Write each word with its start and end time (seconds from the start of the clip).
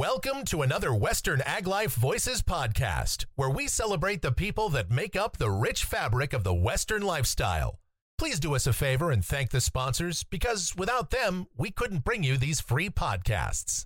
Welcome 0.00 0.44
to 0.46 0.62
another 0.62 0.94
Western 0.94 1.42
Ag 1.42 1.66
Life 1.66 1.92
Voices 1.92 2.40
podcast, 2.40 3.26
where 3.34 3.50
we 3.50 3.68
celebrate 3.68 4.22
the 4.22 4.32
people 4.32 4.70
that 4.70 4.90
make 4.90 5.14
up 5.14 5.36
the 5.36 5.50
rich 5.50 5.84
fabric 5.84 6.32
of 6.32 6.42
the 6.42 6.54
Western 6.54 7.02
lifestyle. 7.02 7.78
Please 8.16 8.40
do 8.40 8.54
us 8.54 8.66
a 8.66 8.72
favor 8.72 9.10
and 9.10 9.22
thank 9.22 9.50
the 9.50 9.60
sponsors 9.60 10.24
because 10.24 10.74
without 10.74 11.10
them, 11.10 11.48
we 11.54 11.70
couldn't 11.70 12.02
bring 12.02 12.22
you 12.22 12.38
these 12.38 12.62
free 12.62 12.88
podcasts. 12.88 13.84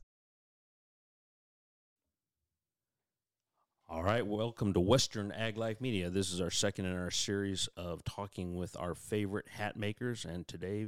All 3.89 4.05
right, 4.05 4.25
welcome 4.25 4.73
to 4.73 4.79
Western 4.79 5.33
Ag 5.33 5.57
Life 5.57 5.81
Media. 5.81 6.11
This 6.11 6.33
is 6.33 6.41
our 6.41 6.49
second 6.49 6.85
in 6.85 6.97
our 6.97 7.11
series 7.11 7.69
of 7.77 8.05
talking 8.05 8.55
with 8.55 8.77
our 8.79 8.95
favorite 8.95 9.49
hat 9.49 9.77
makers, 9.77 10.25
and 10.25 10.47
today 10.47 10.87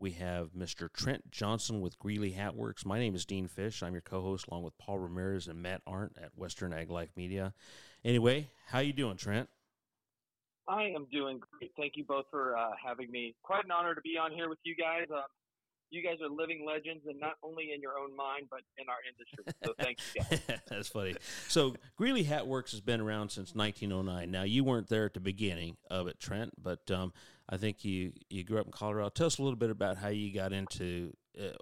we 0.00 0.12
have 0.12 0.50
Mr. 0.56 0.92
Trent 0.92 1.30
Johnson 1.30 1.80
with 1.80 1.98
Greeley 1.98 2.30
Hat 2.30 2.54
Works. 2.54 2.86
My 2.86 2.98
name 2.98 3.14
is 3.14 3.24
Dean 3.24 3.48
Fish. 3.48 3.82
I'm 3.82 3.92
your 3.92 4.00
co-host 4.00 4.46
along 4.46 4.62
with 4.62 4.78
Paul 4.78 4.98
Ramirez 4.98 5.48
and 5.48 5.60
Matt 5.60 5.82
Arndt 5.86 6.16
at 6.22 6.36
Western 6.36 6.72
Ag 6.72 6.90
Life 6.90 7.10
Media. 7.16 7.52
Anyway, 8.04 8.48
how 8.68 8.78
you 8.78 8.92
doing, 8.92 9.16
Trent? 9.16 9.48
I 10.68 10.84
am 10.84 11.06
doing 11.10 11.40
great. 11.40 11.72
Thank 11.76 11.96
you 11.96 12.04
both 12.04 12.26
for 12.30 12.56
uh, 12.56 12.70
having 12.84 13.10
me. 13.10 13.34
Quite 13.42 13.64
an 13.64 13.70
honor 13.70 13.94
to 13.94 14.00
be 14.02 14.16
on 14.18 14.30
here 14.30 14.48
with 14.48 14.58
you 14.64 14.76
guys. 14.76 15.06
Um, 15.10 15.22
you 15.90 16.02
guys 16.02 16.18
are 16.22 16.28
living 16.28 16.66
legends, 16.66 17.06
and 17.06 17.18
not 17.18 17.36
only 17.42 17.70
in 17.74 17.80
your 17.80 17.98
own 17.98 18.14
mind, 18.14 18.48
but 18.50 18.60
in 18.76 18.84
our 18.88 18.98
industry. 19.08 19.54
So 19.64 19.72
thank 19.80 19.98
you 20.14 20.22
guys. 20.22 20.60
That's 20.68 20.88
funny. 20.88 21.16
So 21.48 21.74
Greeley 21.96 22.24
Hat 22.24 22.46
Works 22.46 22.72
has 22.72 22.82
been 22.82 23.00
around 23.00 23.30
since 23.30 23.54
1909. 23.54 24.30
Now 24.30 24.42
you 24.42 24.64
weren't 24.64 24.88
there 24.88 25.06
at 25.06 25.14
the 25.14 25.20
beginning 25.20 25.78
of 25.90 26.06
it, 26.06 26.20
Trent, 26.20 26.52
but 26.62 26.90
um, 26.90 27.14
I 27.48 27.56
think 27.56 27.84
you 27.84 28.12
you 28.28 28.44
grew 28.44 28.58
up 28.58 28.66
in 28.66 28.72
Colorado. 28.72 29.08
Tell 29.08 29.26
us 29.26 29.38
a 29.38 29.42
little 29.42 29.58
bit 29.58 29.70
about 29.70 29.96
how 29.96 30.08
you 30.08 30.34
got 30.34 30.52
into 30.52 31.14
uh, 31.38 31.54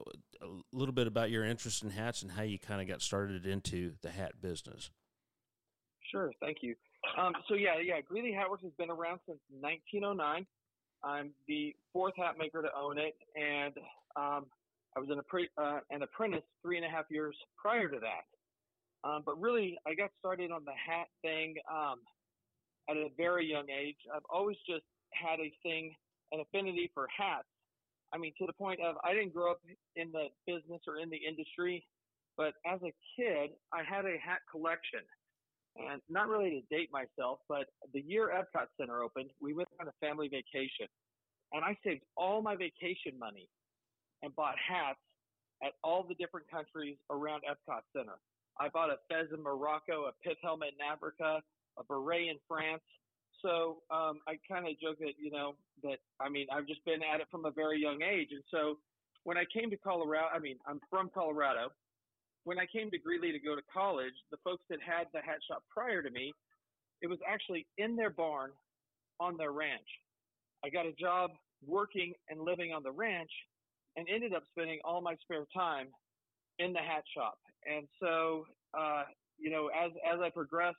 a 0.43 0.47
little 0.73 0.95
bit 0.95 1.07
about 1.07 1.31
your 1.31 1.45
interest 1.45 1.83
in 1.83 1.91
hats 1.91 2.23
and 2.23 2.33
how 2.33 2.43
you 2.43 2.59
kind 2.59 2.81
of 2.81 2.89
got 2.89 3.03
started 3.03 3.47
into 3.47 3.93
the 4.03 4.11
hat 4.11 4.33
business. 4.41 4.91
Sure. 6.11 6.33
Thank 6.41 6.59
you. 6.63 6.75
Um, 7.19 7.33
so 7.49 7.55
yeah, 7.55 7.79
yeah, 7.83 8.01
Greeley 8.01 8.33
Hat 8.33 8.51
Works 8.51 8.65
has 8.65 8.73
been 8.79 8.91
around 8.91 9.21
since 9.27 9.39
1909. 9.61 10.47
I'm 11.05 11.31
the 11.47 11.75
fourth 11.93 12.15
hat 12.17 12.35
maker 12.39 12.63
to 12.63 12.69
own 12.77 12.99
it, 12.99 13.15
and 13.37 13.75
um, 14.17 14.47
I 14.97 15.01
was 15.01 15.09
an, 15.11 15.21
uh, 15.59 15.81
an, 15.91 16.03
apprentice 16.03 16.43
three 16.63 16.79
and 16.79 16.87
a 16.87 16.89
half 16.89 17.05
years 17.11 17.37
prior 17.57 17.89
to 17.89 17.99
that. 18.01 19.09
Um, 19.09 19.23
but 19.25 19.41
really, 19.41 19.79
I 19.87 19.95
got 19.95 20.11
started 20.19 20.51
on 20.51 20.65
the 20.65 20.73
hat 20.73 21.07
thing 21.23 21.55
um, 21.71 22.01
at 22.89 22.97
a 22.97 23.09
very 23.17 23.47
young 23.47 23.67
age. 23.71 23.99
I've 24.13 24.27
always 24.31 24.57
just 24.69 24.85
had 25.13 25.41
a 25.41 25.53
thing, 25.63 25.95
an 26.33 26.41
affinity 26.41 26.91
for 26.95 27.09
hats. 27.17 27.49
I 28.13 28.19
mean, 28.19 28.33
to 28.39 28.47
the 28.47 28.53
point 28.53 28.81
of 28.81 28.97
I 29.05 29.13
didn't 29.13 29.35
grow 29.35 29.51
up 29.51 29.61
in 29.97 30.13
the 30.13 30.29
business 30.47 30.81
or 30.87 30.99
in 30.99 31.11
the 31.11 31.17
industry, 31.17 31.85
but 32.37 32.55
as 32.67 32.81
a 32.83 32.93
kid, 33.17 33.51
I 33.73 33.83
had 33.83 34.05
a 34.05 34.17
hat 34.19 34.41
collection. 34.51 35.01
And 35.77 36.01
not 36.09 36.29
really 36.29 36.51
to 36.51 36.75
date 36.75 36.89
myself, 36.91 37.41
but 37.49 37.67
the 37.93 38.01
year 38.01 38.33
Epcot 38.33 38.69
Center 38.81 39.03
opened, 39.03 39.29
we 39.43 39.53
went 39.53 39.69
on 39.81 39.89
a 39.89 39.93
family 40.01 40.29
vacation. 40.29 40.89
And 41.53 41.65
I 41.65 41.77
saved 41.85 42.03
all 42.17 42.41
my 42.41 42.57
vacation 42.57 43.19
money 43.19 43.49
and 44.23 44.35
bought 44.35 44.55
hats 44.57 44.99
at 45.63 45.73
all 45.85 46.03
the 46.03 46.15
different 46.15 46.51
countries 46.51 46.97
around 47.11 47.43
Epcot 47.45 47.83
Center. 47.95 48.17
I 48.59 48.69
bought 48.69 48.91
a 48.91 48.97
fez 49.09 49.29
in 49.35 49.43
Morocco, 49.43 50.07
a 50.07 50.13
pith 50.25 50.39
helmet 50.43 50.73
in 50.79 50.85
Africa, 50.85 51.43
a 51.79 51.85
beret 51.85 52.29
in 52.29 52.37
France. 52.49 52.83
So 53.43 53.83
um, 53.91 54.21
I 54.27 54.39
kind 54.49 54.67
of 54.67 54.79
joke 54.81 54.99
that 55.01 55.15
you 55.19 55.31
know 55.31 55.55
that 55.83 55.99
I 56.21 56.29
mean 56.29 56.47
I've 56.53 56.67
just 56.67 56.85
been 56.85 57.03
at 57.03 57.21
it 57.21 57.27
from 57.31 57.45
a 57.45 57.51
very 57.51 57.81
young 57.81 58.03
age, 58.03 58.29
and 58.33 58.43
so 58.51 58.79
when 59.25 59.37
I 59.37 59.45
came 59.53 59.71
to 59.71 59.77
Colorado, 59.77 60.29
I 60.35 60.39
mean 60.39 60.57
I'm 60.67 60.81
from 60.91 61.11
Colorado. 61.13 61.69
When 62.45 62.59
I 62.59 62.67
came 62.67 62.91
to 62.93 62.99
Greeley 62.99 63.33
to 63.33 63.41
go 63.41 63.57
to 63.57 63.63
college, 63.73 64.15
the 64.31 64.39
folks 64.45 64.63
that 64.71 64.79
had 64.81 65.09
the 65.13 65.21
hat 65.21 65.39
shop 65.49 65.65
prior 65.69 66.01
to 66.03 66.11
me, 66.11 66.33
it 67.03 67.09
was 67.09 67.19
actually 67.29 67.67
in 67.77 67.97
their 67.97 68.11
barn 68.11 68.51
on 69.19 69.37
their 69.37 69.53
ranch. 69.53 69.89
I 70.65 70.71
got 70.71 70.87
a 70.87 70.93
job 70.93 71.31
working 71.67 72.13
and 72.29 72.41
living 72.41 72.73
on 72.73 72.83
the 72.83 72.93
ranch, 72.93 73.31
and 73.97 74.07
ended 74.09 74.35
up 74.35 74.43
spending 74.51 74.79
all 74.85 75.01
my 75.01 75.17
spare 75.23 75.45
time 75.55 75.89
in 76.59 76.73
the 76.73 76.79
hat 76.79 77.03
shop. 77.15 77.39
And 77.67 77.87
so, 78.01 78.47
uh, 78.79 79.05
you 79.39 79.51
know, 79.51 79.69
as 79.69 79.91
as 80.07 80.21
I 80.21 80.31
progressed 80.31 80.77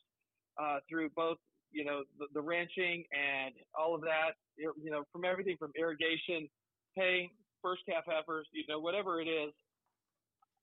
uh, 0.61 0.79
through 0.89 1.09
both, 1.15 1.37
you 1.77 1.85
know, 1.85 2.01
the, 2.17 2.25
the, 2.33 2.41
ranching 2.41 3.05
and 3.13 3.53
all 3.77 3.93
of 3.93 4.01
that, 4.01 4.33
you 4.57 4.89
know, 4.89 5.03
from 5.13 5.25
everything 5.25 5.55
from 5.59 5.71
irrigation, 5.77 6.49
hay, 6.95 7.29
first 7.61 7.83
calf 7.87 8.03
heifers, 8.07 8.47
you 8.51 8.63
know, 8.67 8.79
whatever 8.79 9.21
it 9.21 9.29
is, 9.29 9.53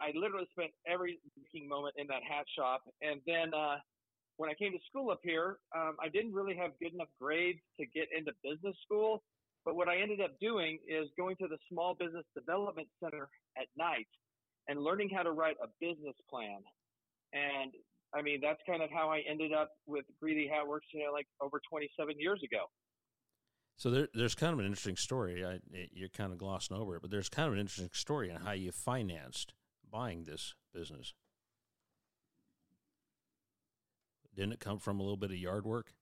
I 0.00 0.10
literally 0.18 0.48
spent 0.50 0.72
every 0.90 1.20
waking 1.38 1.68
moment 1.68 1.94
in 1.96 2.08
that 2.08 2.26
hat 2.28 2.46
shop. 2.58 2.82
And 3.00 3.20
then 3.28 3.54
uh, 3.54 3.76
when 4.38 4.50
I 4.50 4.54
came 4.54 4.72
to 4.72 4.82
school 4.90 5.10
up 5.12 5.20
here, 5.22 5.58
um, 5.70 5.94
I 6.02 6.08
didn't 6.08 6.34
really 6.34 6.56
have 6.56 6.72
good 6.82 6.92
enough 6.92 7.14
grades 7.20 7.60
to 7.78 7.86
get 7.86 8.08
into 8.10 8.32
business 8.42 8.74
school. 8.82 9.22
But 9.64 9.76
what 9.76 9.88
I 9.88 10.02
ended 10.02 10.20
up 10.20 10.32
doing 10.40 10.78
is 10.88 11.06
going 11.16 11.36
to 11.36 11.46
the 11.46 11.58
Small 11.70 11.94
Business 11.94 12.26
Development 12.34 12.88
Center 13.02 13.28
at 13.56 13.66
night 13.78 14.08
and 14.66 14.82
learning 14.82 15.10
how 15.14 15.22
to 15.22 15.30
write 15.30 15.56
a 15.62 15.68
business 15.80 16.16
plan. 16.28 16.58
And 17.32 17.70
I 18.14 18.22
mean, 18.22 18.40
that's 18.40 18.60
kind 18.66 18.82
of 18.82 18.90
how 18.90 19.10
I 19.10 19.22
ended 19.28 19.52
up 19.52 19.70
with 19.86 20.04
Greeley 20.20 20.48
Hat 20.48 20.66
Works, 20.66 20.86
you 20.92 21.04
know, 21.04 21.12
like 21.12 21.26
over 21.40 21.60
27 21.68 22.14
years 22.18 22.40
ago. 22.44 22.70
So 23.76 23.90
there, 23.90 24.08
there's 24.14 24.36
kind 24.36 24.52
of 24.52 24.60
an 24.60 24.66
interesting 24.66 24.96
story. 24.96 25.44
I, 25.44 25.58
you're 25.92 26.08
kind 26.08 26.32
of 26.32 26.38
glossing 26.38 26.76
over 26.76 26.96
it, 26.96 27.02
but 27.02 27.10
there's 27.10 27.28
kind 27.28 27.48
of 27.48 27.54
an 27.54 27.60
interesting 27.60 27.90
story 27.92 28.30
on 28.30 28.40
how 28.40 28.52
you 28.52 28.70
financed 28.70 29.52
buying 29.90 30.24
this 30.24 30.54
business. 30.72 31.12
Didn't 34.36 34.52
it 34.52 34.60
come 34.60 34.78
from 34.78 35.00
a 35.00 35.02
little 35.02 35.16
bit 35.16 35.30
of 35.30 35.36
yard 35.36 35.64
work? 35.64 35.92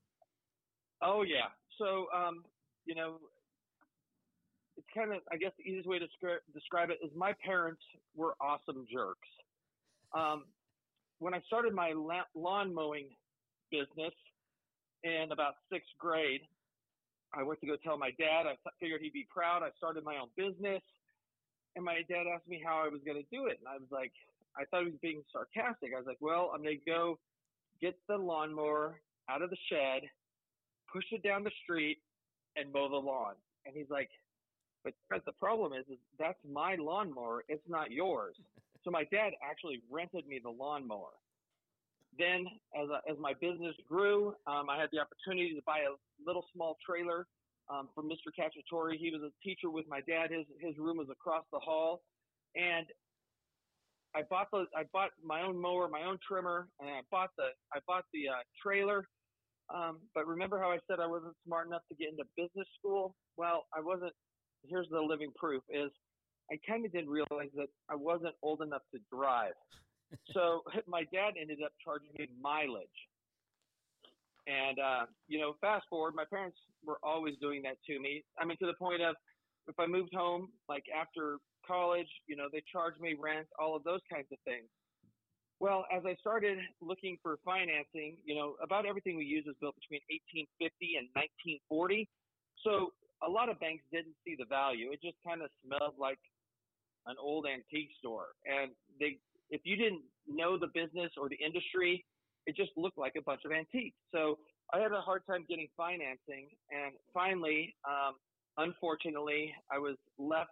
Oh 1.02 1.22
yeah. 1.22 1.48
So 1.78 2.06
um, 2.14 2.44
you 2.86 2.94
know, 2.94 3.16
it's 4.76 4.86
kind 4.94 5.12
of 5.12 5.20
I 5.30 5.36
guess 5.36 5.52
the 5.58 5.64
easiest 5.64 5.88
way 5.88 5.98
to 5.98 6.06
describe, 6.06 6.40
describe 6.54 6.90
it 6.90 6.98
is 7.04 7.10
my 7.16 7.34
parents 7.44 7.82
were 8.14 8.34
awesome 8.40 8.86
jerks. 8.90 9.28
Um, 10.14 10.44
when 11.22 11.34
I 11.34 11.40
started 11.46 11.72
my 11.72 11.94
lawn 12.34 12.74
mowing 12.74 13.06
business 13.70 14.12
in 15.04 15.28
about 15.30 15.54
sixth 15.70 15.94
grade, 15.96 16.40
I 17.32 17.44
went 17.44 17.60
to 17.60 17.66
go 17.66 17.76
tell 17.76 17.96
my 17.96 18.10
dad. 18.18 18.46
I 18.46 18.56
figured 18.80 19.00
he'd 19.00 19.12
be 19.12 19.26
proud. 19.30 19.62
I 19.62 19.70
started 19.78 20.02
my 20.02 20.16
own 20.16 20.28
business, 20.36 20.82
and 21.76 21.84
my 21.84 22.02
dad 22.10 22.26
asked 22.26 22.48
me 22.48 22.60
how 22.62 22.82
I 22.84 22.88
was 22.88 23.00
going 23.06 23.16
to 23.16 23.28
do 23.30 23.46
it, 23.46 23.58
and 23.60 23.68
I 23.68 23.78
was 23.78 23.88
like, 23.92 24.12
I 24.58 24.64
thought 24.66 24.84
he 24.84 24.90
was 24.90 25.00
being 25.00 25.22
sarcastic. 25.32 25.92
I 25.94 25.98
was 25.98 26.06
like, 26.06 26.20
well, 26.20 26.50
I'm 26.52 26.62
going 26.62 26.80
to 26.84 26.90
go 26.90 27.18
get 27.80 27.94
the 28.08 28.16
lawnmower 28.16 29.00
out 29.30 29.42
of 29.42 29.50
the 29.50 29.56
shed, 29.70 30.02
push 30.92 31.04
it 31.12 31.22
down 31.22 31.44
the 31.44 31.54
street, 31.62 31.98
and 32.56 32.72
mow 32.72 32.90
the 32.90 32.96
lawn. 32.96 33.34
And 33.64 33.74
he's 33.76 33.88
like, 33.88 34.10
but 34.84 35.24
the 35.24 35.32
problem 35.32 35.72
is, 35.72 35.86
is 35.88 35.98
that's 36.18 36.38
my 36.50 36.74
lawnmower. 36.74 37.44
It's 37.48 37.62
not 37.68 37.92
yours. 37.92 38.34
So 38.84 38.90
my 38.90 39.04
dad 39.10 39.32
actually 39.42 39.82
rented 39.90 40.26
me 40.26 40.40
the 40.42 40.50
lawnmower. 40.50 41.14
Then, 42.18 42.44
as, 42.76 42.88
a, 42.90 43.10
as 43.10 43.16
my 43.18 43.32
business 43.40 43.74
grew, 43.88 44.34
um, 44.46 44.68
I 44.68 44.78
had 44.78 44.90
the 44.92 45.00
opportunity 45.00 45.54
to 45.54 45.62
buy 45.64 45.80
a 45.80 45.96
little 46.26 46.44
small 46.52 46.76
trailer 46.84 47.26
um, 47.70 47.88
from 47.94 48.08
Mr. 48.08 48.28
Cacciatore. 48.38 48.96
He 48.98 49.10
was 49.10 49.22
a 49.22 49.32
teacher 49.42 49.70
with 49.70 49.86
my 49.88 50.00
dad. 50.06 50.30
His 50.30 50.44
his 50.60 50.76
room 50.78 50.98
was 50.98 51.08
across 51.10 51.44
the 51.52 51.58
hall, 51.58 52.02
and 52.54 52.86
I 54.14 54.22
bought 54.28 54.48
the 54.52 54.66
I 54.76 54.84
bought 54.92 55.10
my 55.24 55.42
own 55.42 55.60
mower, 55.60 55.88
my 55.88 56.02
own 56.02 56.18
trimmer, 56.26 56.68
and 56.80 56.90
I 56.90 57.00
bought 57.10 57.30
the 57.38 57.48
I 57.72 57.78
bought 57.86 58.04
the 58.12 58.28
uh, 58.28 58.42
trailer. 58.62 59.08
Um, 59.72 60.00
but 60.14 60.26
remember 60.26 60.58
how 60.58 60.70
I 60.70 60.78
said 60.86 61.00
I 61.00 61.06
wasn't 61.06 61.34
smart 61.46 61.66
enough 61.66 61.82
to 61.88 61.94
get 61.94 62.10
into 62.10 62.24
business 62.36 62.68
school? 62.78 63.14
Well, 63.38 63.64
I 63.74 63.80
wasn't 63.80 64.12
here's 64.64 64.88
the 64.90 65.00
living 65.00 65.32
proof 65.36 65.62
is 65.70 65.90
I 66.50 66.58
kind 66.66 66.84
of 66.84 66.92
didn't 66.92 67.10
realize 67.10 67.50
that 67.56 67.68
I 67.88 67.94
wasn't 67.94 68.34
old 68.42 68.62
enough 68.62 68.82
to 68.92 69.00
drive. 69.14 69.52
so 70.32 70.62
my 70.86 71.04
dad 71.12 71.34
ended 71.40 71.58
up 71.64 71.72
charging 71.82 72.10
me 72.18 72.28
mileage. 72.40 72.88
And, 74.46 74.78
uh, 74.78 75.06
you 75.28 75.38
know, 75.38 75.54
fast 75.60 75.86
forward, 75.88 76.14
my 76.16 76.24
parents 76.28 76.58
were 76.84 76.98
always 77.02 77.34
doing 77.40 77.62
that 77.62 77.76
to 77.86 78.00
me. 78.00 78.24
I 78.38 78.44
mean, 78.44 78.56
to 78.58 78.66
the 78.66 78.74
point 78.74 79.00
of 79.00 79.14
if 79.68 79.78
I 79.78 79.86
moved 79.86 80.12
home, 80.12 80.48
like 80.68 80.84
after 80.90 81.38
college, 81.66 82.08
you 82.26 82.34
know, 82.34 82.48
they 82.52 82.62
charged 82.70 83.00
me 83.00 83.14
rent, 83.18 83.46
all 83.58 83.76
of 83.76 83.84
those 83.84 84.00
kinds 84.12 84.26
of 84.32 84.38
things. 84.44 84.66
Well, 85.60 85.86
as 85.94 86.02
I 86.04 86.16
started 86.18 86.58
looking 86.80 87.18
for 87.22 87.38
financing, 87.44 88.18
you 88.24 88.34
know, 88.34 88.56
about 88.60 88.84
everything 88.84 89.16
we 89.16 89.24
use 89.24 89.44
was 89.46 89.54
built 89.60 89.76
between 89.78 90.02
1850 90.10 90.98
and 90.98 91.06
1940. 91.14 92.10
So 92.66 92.90
a 93.22 93.30
lot 93.30 93.46
of 93.48 93.62
banks 93.62 93.86
didn't 93.94 94.18
see 94.26 94.34
the 94.34 94.46
value. 94.50 94.90
It 94.90 94.98
just 94.98 95.14
kind 95.22 95.38
of 95.38 95.54
smelled 95.62 95.94
like 95.98 96.18
an 97.06 97.16
old 97.20 97.46
antique 97.46 97.90
store. 97.98 98.26
And 98.46 98.72
they, 99.00 99.18
if 99.50 99.62
you 99.64 99.76
didn't 99.76 100.02
know 100.28 100.58
the 100.58 100.68
business 100.68 101.10
or 101.16 101.28
the 101.28 101.36
industry, 101.36 102.04
it 102.46 102.56
just 102.56 102.70
looked 102.76 102.98
like 102.98 103.14
a 103.16 103.22
bunch 103.22 103.42
of 103.44 103.52
antiques. 103.52 103.96
So 104.12 104.38
I 104.72 104.78
had 104.78 104.92
a 104.92 105.00
hard 105.00 105.22
time 105.26 105.44
getting 105.48 105.68
financing. 105.76 106.48
And 106.70 106.94
finally, 107.12 107.74
um, 107.84 108.14
unfortunately, 108.56 109.54
I 109.70 109.78
was 109.78 109.96
left 110.18 110.50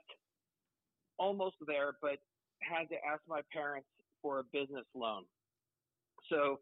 almost 1.19 1.57
there, 1.67 1.97
but 2.01 2.19
had 2.61 2.89
to 2.91 2.97
ask 3.07 3.21
my 3.29 3.41
parents 3.53 3.89
for 4.23 4.39
a 4.39 4.45
business 4.53 4.85
loan. 4.95 5.25
So 6.31 6.61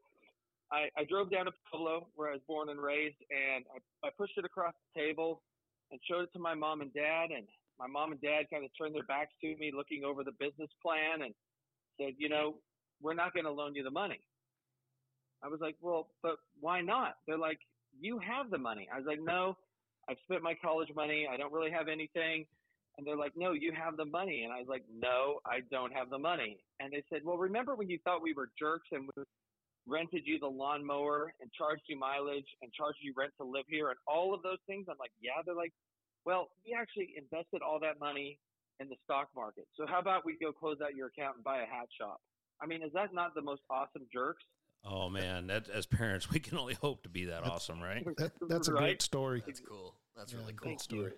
I, 0.70 0.88
I 0.96 1.04
drove 1.04 1.30
down 1.30 1.46
to 1.46 1.52
Pueblo, 1.70 2.08
where 2.14 2.28
I 2.28 2.32
was 2.32 2.40
born 2.46 2.68
and 2.68 2.80
raised, 2.80 3.16
and 3.30 3.64
I, 3.74 4.06
I 4.06 4.10
pushed 4.16 4.36
it 4.36 4.44
across 4.44 4.74
the 4.94 5.00
table 5.00 5.42
and 5.90 6.00
showed 6.08 6.22
it 6.22 6.32
to 6.34 6.38
my 6.38 6.54
mom 6.54 6.80
and 6.80 6.92
dad. 6.92 7.30
And 7.34 7.46
my 7.78 7.86
mom 7.86 8.12
and 8.12 8.20
dad 8.20 8.50
kind 8.50 8.64
of 8.64 8.70
turned 8.76 8.94
their 8.94 9.04
backs 9.04 9.32
to 9.40 9.56
me, 9.56 9.72
looking 9.74 10.04
over 10.04 10.24
the 10.24 10.32
business 10.32 10.70
plan, 10.82 11.22
and 11.22 11.34
said, 12.00 12.14
"You 12.18 12.28
know, 12.28 12.56
we're 13.00 13.14
not 13.14 13.34
going 13.34 13.44
to 13.44 13.52
loan 13.52 13.74
you 13.74 13.82
the 13.82 13.90
money." 13.90 14.20
I 15.42 15.48
was 15.48 15.60
like, 15.60 15.76
"Well, 15.80 16.08
but 16.22 16.36
why 16.60 16.80
not?" 16.80 17.16
They're 17.26 17.38
like, 17.38 17.60
"You 18.00 18.18
have 18.18 18.50
the 18.50 18.58
money." 18.58 18.88
I 18.92 18.98
was 18.98 19.06
like, 19.06 19.20
"No, 19.22 19.56
I've 20.08 20.18
spent 20.24 20.42
my 20.42 20.54
college 20.54 20.88
money. 20.94 21.26
I 21.30 21.36
don't 21.36 21.52
really 21.52 21.70
have 21.70 21.88
anything." 21.88 22.46
And 22.98 23.06
they're 23.06 23.16
like, 23.16 23.32
no, 23.36 23.52
you 23.52 23.72
have 23.72 23.96
the 23.96 24.04
money. 24.04 24.42
And 24.42 24.52
I 24.52 24.58
was 24.58 24.66
like, 24.68 24.82
no, 24.92 25.38
I 25.46 25.60
don't 25.70 25.94
have 25.94 26.10
the 26.10 26.18
money. 26.18 26.58
And 26.80 26.92
they 26.92 27.04
said, 27.08 27.22
well, 27.24 27.38
remember 27.38 27.76
when 27.76 27.88
you 27.88 27.98
thought 28.02 28.22
we 28.22 28.34
were 28.34 28.50
jerks 28.58 28.88
and 28.90 29.08
we 29.16 29.22
rented 29.86 30.22
you 30.26 30.40
the 30.40 30.48
lawnmower 30.50 31.32
and 31.40 31.48
charged 31.52 31.82
you 31.86 31.96
mileage 31.96 32.48
and 32.60 32.72
charged 32.72 32.98
you 33.00 33.14
rent 33.16 33.32
to 33.40 33.46
live 33.46 33.66
here 33.68 33.90
and 33.90 33.98
all 34.08 34.34
of 34.34 34.42
those 34.42 34.58
things? 34.66 34.86
I'm 34.90 34.98
like, 34.98 35.12
yeah. 35.22 35.38
They're 35.46 35.54
like, 35.54 35.72
well, 36.28 36.50
we 36.66 36.76
actually 36.78 37.14
invested 37.16 37.62
all 37.62 37.80
that 37.80 37.98
money 37.98 38.38
in 38.80 38.88
the 38.90 38.96
stock 39.02 39.30
market. 39.34 39.66
So 39.78 39.86
how 39.86 39.98
about 39.98 40.26
we 40.26 40.36
go 40.38 40.52
close 40.52 40.76
out 40.84 40.94
your 40.94 41.06
account 41.06 41.36
and 41.36 41.44
buy 41.44 41.62
a 41.62 41.66
hat 41.66 41.88
shop? 41.98 42.20
I 42.60 42.66
mean, 42.66 42.82
is 42.82 42.92
that 42.92 43.14
not 43.14 43.34
the 43.34 43.40
most 43.40 43.62
awesome 43.70 44.02
jerks? 44.12 44.44
Oh 44.84 45.08
man, 45.08 45.46
that 45.46 45.70
as 45.70 45.86
parents, 45.86 46.30
we 46.30 46.38
can 46.38 46.58
only 46.58 46.74
hope 46.74 47.02
to 47.04 47.08
be 47.08 47.24
that 47.24 47.44
that's, 47.44 47.50
awesome, 47.54 47.80
right? 47.80 48.04
That, 48.18 48.32
that's 48.46 48.68
a 48.68 48.74
right? 48.74 48.80
great 48.80 49.02
story. 49.02 49.42
That's 49.46 49.60
cool. 49.60 49.94
That's 50.18 50.34
yeah, 50.34 50.40
really 50.40 50.52
cool 50.52 50.68
Thank 50.68 50.80
story. 50.82 51.00
You. 51.00 51.12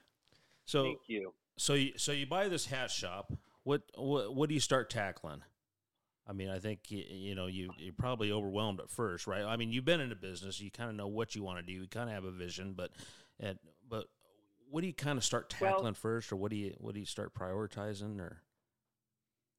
So, 0.65 0.83
Thank 0.85 0.99
you. 1.09 1.33
So 1.59 1.75
you 1.75 1.93
so 1.97 2.13
you 2.13 2.27
buy 2.27 2.47
this 2.47 2.67
hat 2.67 2.93
shop. 2.93 3.33
What 3.65 3.83
what 3.97 4.33
what 4.33 4.49
do 4.49 4.55
you 4.55 4.61
start 4.61 4.91
tackling? 4.91 5.43
I 6.25 6.33
mean, 6.33 6.51
I 6.51 6.61
think 6.61 6.89
you, 6.89 7.03
you 7.11 7.35
know 7.35 7.49
you 7.49 7.71
you're 7.79 7.93
probably 7.93 8.31
overwhelmed 8.31 8.79
at 8.79 8.91
first, 8.91 9.27
right? 9.27 9.43
I 9.43 9.57
mean, 9.57 9.73
you've 9.73 9.85
been 9.85 10.01
in 10.01 10.13
a 10.13 10.17
business, 10.17 10.61
you 10.61 10.71
kind 10.71 10.89
of 10.89 10.95
know 10.95 11.09
what 11.09 11.35
you 11.35 11.43
want 11.43 11.59
to 11.59 11.65
do, 11.65 11.73
you 11.73 11.89
kind 11.89 12.09
of 12.09 12.15
have 12.15 12.25
a 12.25 12.31
vision, 12.31 12.75
but 12.77 12.93
and 13.41 13.59
but 13.89 14.07
what 14.71 14.83
do 14.83 14.87
you 14.87 14.95
kind 14.95 15.19
of 15.19 15.25
start 15.25 15.51
tackling 15.51 15.83
well, 15.83 15.95
first, 15.95 16.33
or 16.33 16.37
what 16.37 16.51
do 16.51 16.57
you 16.57 16.75
what 16.79 16.95
do 16.95 17.01
you 17.01 17.07
start 17.07 17.35
prioritizing, 17.35 18.21
or? 18.21 18.43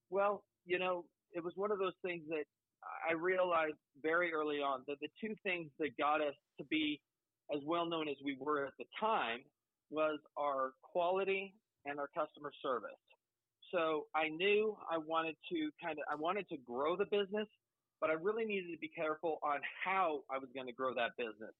Well, 0.09 0.43
you 0.65 0.79
know, 0.79 1.05
it 1.33 1.43
was 1.43 1.53
one 1.55 1.71
of 1.71 1.79
those 1.79 1.93
things 2.03 2.23
that 2.29 2.45
I 3.07 3.13
realized 3.13 3.77
very 4.01 4.33
early 4.33 4.57
on 4.57 4.83
that 4.87 4.97
the 5.01 5.07
two 5.19 5.35
things 5.43 5.69
that 5.79 5.97
got 5.97 6.21
us 6.21 6.35
to 6.57 6.65
be 6.65 7.01
as 7.53 7.61
well 7.65 7.85
known 7.85 8.07
as 8.07 8.15
we 8.23 8.37
were 8.39 8.65
at 8.65 8.73
the 8.79 8.85
time 8.99 9.39
was 9.89 10.19
our 10.37 10.71
quality 10.81 11.53
and 11.85 11.99
our 11.99 12.07
customer 12.07 12.51
service. 12.61 12.91
So 13.71 14.07
I 14.15 14.29
knew 14.29 14.75
I 14.89 14.97
wanted 14.97 15.35
to 15.51 15.69
kind 15.83 15.97
of 15.99 16.05
I 16.11 16.15
wanted 16.15 16.47
to 16.49 16.57
grow 16.67 16.95
the 16.95 17.05
business, 17.05 17.47
but 17.99 18.09
I 18.09 18.13
really 18.13 18.45
needed 18.45 18.71
to 18.71 18.77
be 18.79 18.89
careful 18.89 19.39
on 19.43 19.59
how 19.83 20.21
I 20.29 20.37
was 20.37 20.49
going 20.53 20.67
to 20.67 20.73
grow 20.73 20.93
that 20.95 21.15
business. 21.17 21.55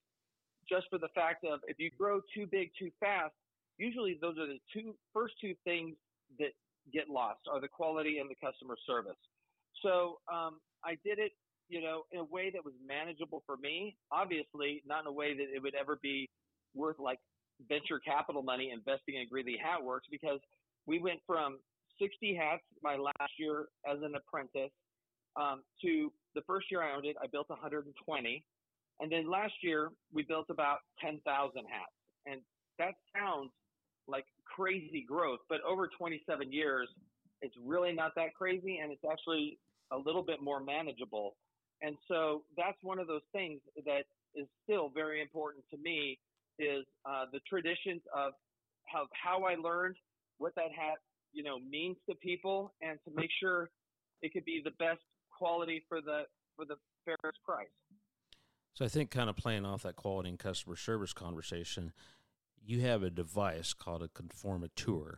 Just 0.70 0.88
for 0.90 0.98
the 0.98 1.10
fact 1.16 1.44
of 1.44 1.60
if 1.68 1.78
you 1.80 1.90
grow 1.98 2.22
too 2.36 2.48
big 2.50 2.72
too 2.78 2.92
fast, 3.00 3.34
usually 3.82 4.18
those 4.22 4.38
are 4.38 4.46
the 4.46 4.60
two 4.72 4.94
first 5.14 5.34
two 5.42 5.56
things 5.64 5.96
that 6.38 6.54
get 6.94 7.10
lost 7.10 7.40
are 7.52 7.60
the 7.60 7.68
quality 7.68 8.20
and 8.20 8.30
the 8.30 8.36
customer 8.36 8.76
service. 8.86 9.18
So 9.82 10.20
um, 10.32 10.60
I 10.86 10.92
did 11.04 11.18
it, 11.18 11.32
you 11.68 11.82
know, 11.82 12.04
in 12.12 12.20
a 12.20 12.24
way 12.24 12.52
that 12.52 12.64
was 12.64 12.76
manageable 12.86 13.42
for 13.46 13.58
me. 13.58 13.98
Obviously, 14.12 14.84
not 14.86 15.02
in 15.02 15.08
a 15.08 15.12
way 15.12 15.34
that 15.34 15.48
it 15.54 15.62
would 15.62 15.74
ever 15.74 15.98
be 16.02 16.30
worth 16.76 17.00
like 17.00 17.20
venture 17.68 18.00
capital 18.00 18.44
money 18.44 18.72
investing 18.72 19.16
in 19.16 19.28
Greeley 19.28 19.58
Hat 19.58 19.84
Works 19.84 20.08
because 20.12 20.40
we 20.86 21.00
went 21.00 21.20
from 21.26 21.58
60 22.00 22.36
hats 22.36 22.64
my 22.84 22.96
last 22.96 23.34
year 23.38 23.68
as 23.90 23.98
an 24.04 24.14
apprentice 24.16 24.72
um, 25.40 25.62
to 25.82 26.12
the 26.36 26.42
first 26.46 26.70
year 26.70 26.84
I 26.84 26.96
owned 26.96 27.06
it, 27.06 27.16
I 27.22 27.28
built 27.28 27.50
120. 27.50 28.44
And 29.00 29.12
then 29.12 29.30
last 29.30 29.54
year, 29.62 29.90
we 30.14 30.24
built 30.24 30.48
about 30.50 30.80
10,000 31.00 31.22
hats. 31.26 31.98
And 32.26 32.42
that 32.78 32.94
sounds 33.16 33.52
like 34.08 34.26
crazy 34.46 35.06
growth, 35.08 35.40
but 35.50 35.60
over 35.62 35.90
27 35.98 36.52
years, 36.52 36.88
it's 37.42 37.56
really 37.64 37.94
not 37.94 38.12
that 38.16 38.34
crazy 38.36 38.80
and 38.82 38.92
it's 38.92 39.04
actually 39.10 39.58
a 39.92 39.98
little 39.98 40.24
bit 40.24 40.42
more 40.42 40.60
manageable. 40.60 41.36
And 41.82 41.96
so 42.08 42.44
that's 42.56 42.78
one 42.84 43.00
of 43.00 43.08
those 43.08 43.26
things 43.32 43.60
that 43.86 44.04
is 44.36 44.48
still 44.64 44.90
very 44.94 45.22
important 45.22 45.64
to 45.72 45.78
me 45.78 46.20
is 46.60 46.86
uh, 47.06 47.26
the 47.32 47.40
traditions 47.50 48.02
of 48.16 48.34
how, 48.86 49.08
how 49.12 49.44
I 49.44 49.56
learned 49.56 49.96
what 50.38 50.54
that 50.56 50.72
hat, 50.76 50.98
you 51.34 51.44
know, 51.44 51.58
means 51.60 51.98
to 52.10 52.16
people 52.16 52.74
and 52.82 53.00
to 53.06 53.12
make 53.16 53.30
sure 53.40 53.70
it 54.22 54.34
could 54.34 54.46
be 54.46 54.62
the 54.64 54.72
best 54.72 55.02
quality 55.36 55.84
for 55.90 56.02
the, 56.02 56.24
for 56.56 56.66
the 56.66 56.76
fairest 57.06 57.40
price. 57.44 57.68
So 58.74 58.86
I 58.86 58.88
think 58.88 59.12
kind 59.12 59.30
of 59.30 59.36
playing 59.36 59.66
off 59.66 59.84
that 59.84 59.96
quality 59.96 60.30
and 60.30 60.40
customer 60.40 60.76
service 60.76 61.14
conversation, 61.14 61.92
you 62.64 62.82
have 62.82 63.04
a 63.04 63.10
device 63.10 63.74
called 63.74 64.04
a 64.04 64.08
conformateur. 64.08 65.18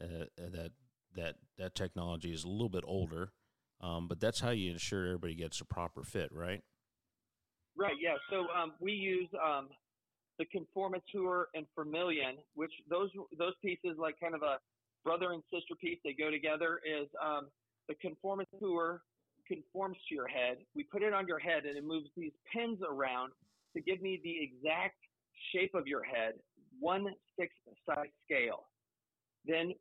Uh, 0.00 0.26
that 0.36 0.72
that 1.14 1.36
that 1.56 1.74
technology 1.74 2.32
is 2.32 2.44
a 2.44 2.48
little 2.48 2.68
bit 2.68 2.84
older, 2.86 3.32
um, 3.80 4.08
but 4.08 4.20
that's 4.20 4.40
how 4.40 4.50
you 4.50 4.70
ensure 4.70 5.06
everybody 5.06 5.34
gets 5.34 5.60
a 5.60 5.64
proper 5.64 6.02
fit, 6.02 6.30
right? 6.32 6.62
Right. 7.76 7.96
Yeah. 8.00 8.16
So 8.30 8.46
um, 8.54 8.72
we 8.78 8.92
use 8.92 9.28
um, 9.42 9.68
the 10.38 10.44
conformateur 10.44 11.44
and 11.54 11.66
formillion, 11.78 12.36
which 12.54 12.72
those 12.88 13.10
those 13.38 13.54
pieces 13.62 13.96
like 13.98 14.20
kind 14.20 14.34
of 14.34 14.42
a 14.42 14.58
brother 15.04 15.32
and 15.32 15.42
sister 15.52 15.74
piece, 15.80 15.98
they 16.04 16.12
go 16.12 16.30
together. 16.30 16.80
Is 16.84 17.08
um, 17.22 17.46
the 17.88 17.94
conformateur 17.94 19.00
conforms 19.46 19.96
to 20.08 20.14
your 20.14 20.26
head. 20.26 20.58
We 20.74 20.82
put 20.84 21.02
it 21.02 21.12
on 21.12 21.26
your 21.26 21.38
head, 21.38 21.64
and 21.64 21.76
it 21.76 21.84
moves 21.84 22.08
these 22.16 22.32
pins 22.52 22.80
around 22.86 23.32
to 23.74 23.80
give 23.80 24.02
me 24.02 24.20
the 24.22 24.36
exact 24.42 24.96
shape 25.54 25.74
of 25.74 25.86
your 25.86 26.02
head, 26.02 26.34
one 26.80 27.06
sixth 27.38 27.56
size 27.86 28.08
scale. 28.24 28.66
Then 29.44 29.74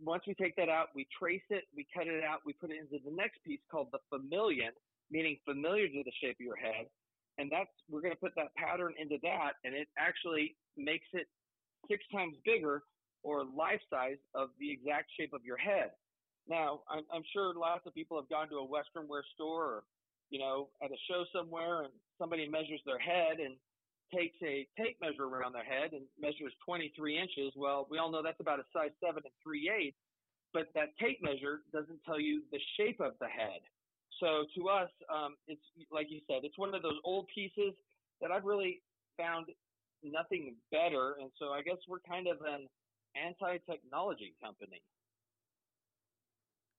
once 0.00 0.22
we 0.26 0.34
take 0.34 0.56
that 0.56 0.68
out, 0.68 0.88
we 0.94 1.06
trace 1.18 1.42
it, 1.50 1.64
we 1.76 1.86
cut 1.94 2.06
it 2.06 2.22
out, 2.24 2.40
we 2.46 2.52
put 2.52 2.70
it 2.70 2.78
into 2.80 3.04
the 3.04 3.14
next 3.14 3.42
piece 3.44 3.60
called 3.70 3.88
the 3.92 3.98
formillion, 4.12 4.70
meaning 5.10 5.36
familiar 5.44 5.88
to 5.88 6.02
the 6.04 6.12
shape 6.20 6.36
of 6.40 6.44
your 6.44 6.56
head 6.56 6.86
and 7.38 7.50
that's 7.50 7.70
we're 7.90 8.00
going 8.00 8.14
to 8.14 8.20
put 8.20 8.32
that 8.36 8.54
pattern 8.54 8.94
into 8.98 9.16
that, 9.22 9.58
and 9.64 9.74
it 9.74 9.88
actually 9.98 10.56
makes 10.76 11.06
it 11.12 11.26
six 11.90 12.04
times 12.12 12.34
bigger 12.44 12.82
or 13.22 13.44
life 13.44 13.80
size 13.90 14.20
of 14.34 14.50
the 14.60 14.70
exact 14.70 15.10
shape 15.18 15.32
of 15.32 15.44
your 15.44 15.56
head. 15.56 15.90
Now, 16.46 16.80
I'm, 16.90 17.04
I'm 17.12 17.24
sure 17.32 17.54
lots 17.54 17.86
of 17.86 17.94
people 17.94 18.20
have 18.20 18.28
gone 18.28 18.48
to 18.50 18.56
a 18.56 18.64
Western 18.64 19.08
wear 19.08 19.24
store 19.34 19.64
or, 19.64 19.82
you 20.30 20.38
know, 20.38 20.68
at 20.82 20.90
a 20.90 20.98
show 21.08 21.24
somewhere, 21.32 21.82
and 21.82 21.92
somebody 22.18 22.48
measures 22.48 22.80
their 22.84 22.98
head 22.98 23.40
and 23.40 23.56
takes 24.12 24.36
a 24.42 24.66
tape 24.76 24.98
measure 25.00 25.24
around 25.24 25.52
their 25.52 25.64
head 25.64 25.92
and 25.92 26.02
measures 26.20 26.52
23 26.64 27.18
inches. 27.18 27.52
Well, 27.56 27.86
we 27.90 27.98
all 27.98 28.10
know 28.10 28.22
that's 28.22 28.40
about 28.40 28.58
a 28.58 28.64
size 28.72 28.90
seven 28.98 29.22
and 29.24 29.34
three 29.42 29.70
eighths, 29.70 29.96
but 30.52 30.68
that 30.74 30.96
tape 31.00 31.22
measure 31.22 31.62
doesn't 31.72 32.00
tell 32.04 32.20
you 32.20 32.42
the 32.52 32.60
shape 32.76 33.00
of 33.00 33.12
the 33.20 33.28
head. 33.28 33.60
So 34.20 34.44
to 34.56 34.68
us, 34.68 34.90
um, 35.12 35.36
it's 35.48 35.62
like 35.90 36.06
you 36.10 36.20
said, 36.26 36.44
it's 36.44 36.58
one 36.58 36.74
of 36.74 36.82
those 36.82 36.98
old 37.04 37.26
pieces 37.34 37.74
that 38.20 38.30
I've 38.30 38.44
really 38.44 38.80
found 39.18 39.46
nothing 40.02 40.54
better, 40.70 41.14
and 41.20 41.30
so 41.38 41.46
I 41.50 41.62
guess 41.62 41.78
we're 41.88 42.00
kind 42.00 42.28
of 42.28 42.38
an 42.46 42.68
anti-technology 43.16 44.34
company. 44.42 44.82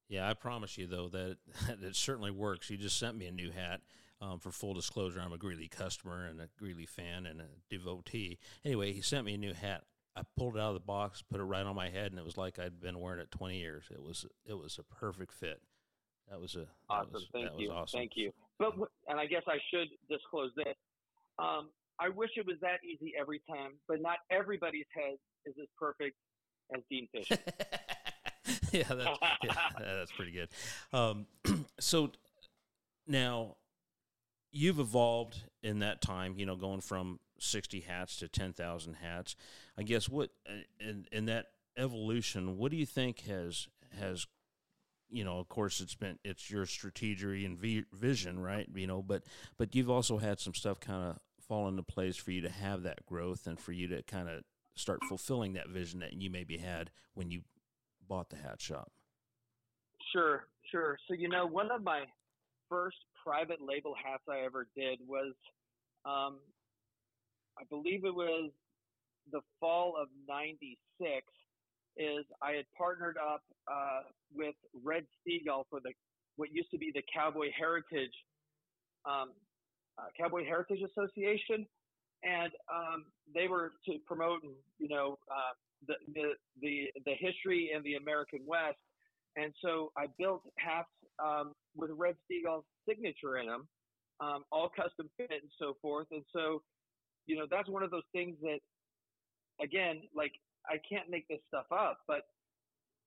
Yeah, 0.08 0.30
I 0.30 0.34
promise 0.34 0.78
you 0.78 0.88
though 0.88 1.10
that, 1.10 1.38
that 1.68 1.84
it 1.84 1.96
certainly 1.96 2.32
works. 2.32 2.70
You 2.70 2.78
just 2.78 2.98
sent 2.98 3.18
me 3.18 3.26
a 3.26 3.32
new 3.32 3.52
hat. 3.52 3.82
Um, 4.26 4.40
for 4.40 4.52
full 4.52 4.74
disclosure, 4.74 5.22
I'm 5.24 5.34
a 5.34 5.38
Greeley 5.38 5.68
customer 5.68 6.26
and 6.26 6.42
a 6.42 6.50
Greeley 6.58 6.86
fan 6.86 7.26
and 7.26 7.42
a 7.42 7.46
devotee. 7.70 8.40
Anyway, 8.64 8.92
he 8.92 9.02
sent 9.02 9.26
me 9.26 9.36
a 9.36 9.38
new 9.38 9.54
hat. 9.54 9.84
I 10.16 10.22
pulled 10.38 10.56
it 10.56 10.62
out 10.62 10.70
of 10.70 10.74
the 10.76 10.80
box, 10.80 11.22
put 11.22 11.40
it 11.40 11.44
right 11.44 11.66
on 11.66 11.76
my 11.76 11.90
head, 11.90 12.12
and 12.12 12.18
it 12.18 12.26
was 12.26 12.38
like 12.38 12.58
I'd 12.58 12.80
been 12.80 13.00
wearing 13.00 13.20
it 13.20 13.30
20 13.32 13.58
years. 13.58 13.84
It 13.92 14.02
was 14.02 14.26
it 14.46 14.54
was 14.54 14.80
a 14.80 14.84
perfect 14.84 15.34
fit. 15.34 15.62
That 16.30 16.40
was 16.40 16.56
a 16.56 16.66
awesome. 16.90 17.14
Was, 17.14 17.28
Thank 17.34 17.52
you. 17.60 17.72
Awesome. 17.72 18.00
Thank 18.00 18.14
you. 18.16 18.32
But 18.58 18.74
and 19.08 19.20
I 19.20 19.26
guess 19.26 19.44
I 19.48 19.58
should 19.70 19.90
disclose 20.10 20.52
this. 20.56 20.76
Um, 21.38 21.70
I 22.00 22.10
wish 22.10 22.32
it 22.38 22.48
was 22.48 22.56
that 22.62 22.80
easy 22.84 23.14
every 23.20 23.42
time, 23.48 23.74
but 23.88 24.02
not 24.02 24.18
everybody's 24.32 24.88
head 24.94 25.18
is 25.46 25.54
as 25.62 25.68
perfect 25.78 26.16
as 26.74 26.82
Dean 26.90 27.08
Fisher. 27.12 27.38
yeah, 28.72 28.84
that's, 28.90 29.20
yeah, 29.44 29.54
that's 29.80 30.12
pretty 30.14 30.32
good. 30.32 30.50
Um, 30.94 31.28
so 31.80 32.12
now 33.08 33.58
you've 34.56 34.80
evolved 34.80 35.44
in 35.62 35.80
that 35.80 36.02
time. 36.02 36.36
You 36.38 36.46
know, 36.46 36.56
going 36.56 36.82
from 36.82 37.20
sixty 37.40 37.82
hats 37.82 38.18
to 38.18 38.28
ten 38.28 38.54
thousand 38.54 38.96
hats. 38.96 39.36
I 39.78 39.84
guess 39.84 40.10
what 40.10 40.32
uh, 40.50 40.54
in 40.80 41.06
in 41.12 41.26
that 41.26 41.48
evolution, 41.78 42.58
what 42.58 42.72
do 42.72 42.78
you 42.78 42.86
think 42.86 43.22
has 43.22 43.68
has 44.00 44.26
you 45.10 45.24
know, 45.24 45.38
of 45.40 45.48
course, 45.50 45.82
it's 45.82 45.96
been 45.96 46.18
it's 46.24 46.50
your 46.50 46.66
strategy 46.66 47.46
and 47.46 47.58
vision, 47.94 48.40
right? 48.40 48.68
You 48.74 48.88
know, 48.88 49.02
but 49.02 49.24
but 49.58 49.76
you've 49.76 49.90
also 49.90 50.18
had 50.18 50.40
some 50.40 50.54
stuff 50.54 50.80
kind 50.80 51.10
of 51.10 51.20
fall 51.48 51.68
into 51.68 51.84
place 51.84 52.18
for 52.18 52.32
you 52.32 52.42
to 52.42 52.50
have 52.50 52.84
that 52.84 53.06
growth 53.06 53.46
and 53.46 53.60
for 53.60 53.72
you 53.72 53.88
to 53.90 54.02
kind 54.04 54.28
of 54.28 54.44
start 54.76 55.00
fulfilling 55.08 55.54
that 55.54 55.70
vision 55.70 56.00
that 56.00 56.14
you 56.14 56.30
maybe 56.30 56.58
had 56.58 56.90
when 57.14 57.30
you 57.30 57.42
bought 58.08 58.30
the 58.30 58.36
hat 58.36 58.60
shop. 58.60 58.92
Sure. 60.12 60.48
Sure. 60.72 60.98
So 61.08 61.14
you 61.14 61.30
know, 61.30 61.46
one 61.46 61.72
of 61.72 61.84
my 61.84 62.06
first 62.68 62.98
private 63.26 63.60
label 63.62 63.96
hats 63.96 64.24
I 64.30 64.46
ever 64.46 64.68
did 64.76 65.00
was, 65.08 65.34
um, 66.06 66.40
I 67.58 67.64
believe 67.70 68.06
it 68.06 68.14
was 68.16 68.52
the 69.32 69.42
fall 69.60 69.96
of 70.00 70.10
'96. 70.28 70.78
Is 71.98 72.26
I 72.42 72.52
had 72.52 72.66
partnered 72.78 73.18
up 73.18 73.42
uh, 73.72 74.02
with 74.34 74.56
Red 74.84 75.06
Steagall 75.26 75.64
for 75.70 75.80
the 75.80 75.94
what 76.36 76.50
used 76.52 76.70
to 76.72 76.78
be 76.78 76.92
the 76.94 77.04
Cowboy 77.14 77.50
Heritage 77.58 78.14
um, 79.06 79.32
uh, 79.98 80.08
Cowboy 80.20 80.44
Heritage 80.46 80.82
Association, 80.82 81.66
and 82.24 82.52
um, 82.74 83.06
they 83.34 83.48
were 83.48 83.74
to 83.86 83.98
promote, 84.06 84.42
you 84.80 84.90
know, 84.90 85.18
uh, 85.32 85.54
the, 85.88 85.96
the 86.14 86.34
the 86.62 86.88
the 87.06 87.14
history 87.20 87.72
in 87.76 87.84
the 87.84 87.96
American 87.96 88.40
West. 88.46 88.78
And 89.38 89.54
so 89.62 89.92
I 89.98 90.06
built 90.18 90.44
hats 90.58 90.90
um, 91.24 91.54
with 91.76 91.92
Red 91.94 92.16
Steagall's 92.26 92.66
signature 92.88 93.38
in 93.38 93.48
them, 93.48 93.68
um, 94.20 94.44
all 94.52 94.70
custom 94.70 95.10
fit 95.18 95.32
and 95.32 95.52
so 95.60 95.76
forth. 95.82 96.08
And 96.12 96.24
so, 96.34 96.62
you 97.26 97.38
know, 97.38 97.46
that's 97.50 97.70
one 97.70 97.84
of 97.84 97.92
those 97.92 98.08
things 98.14 98.36
that, 98.42 98.60
again, 99.62 100.02
like 100.16 100.32
I 100.68 100.78
can't 100.90 101.10
make 101.10 101.28
this 101.28 101.40
stuff 101.48 101.66
up, 101.72 102.00
but 102.08 102.22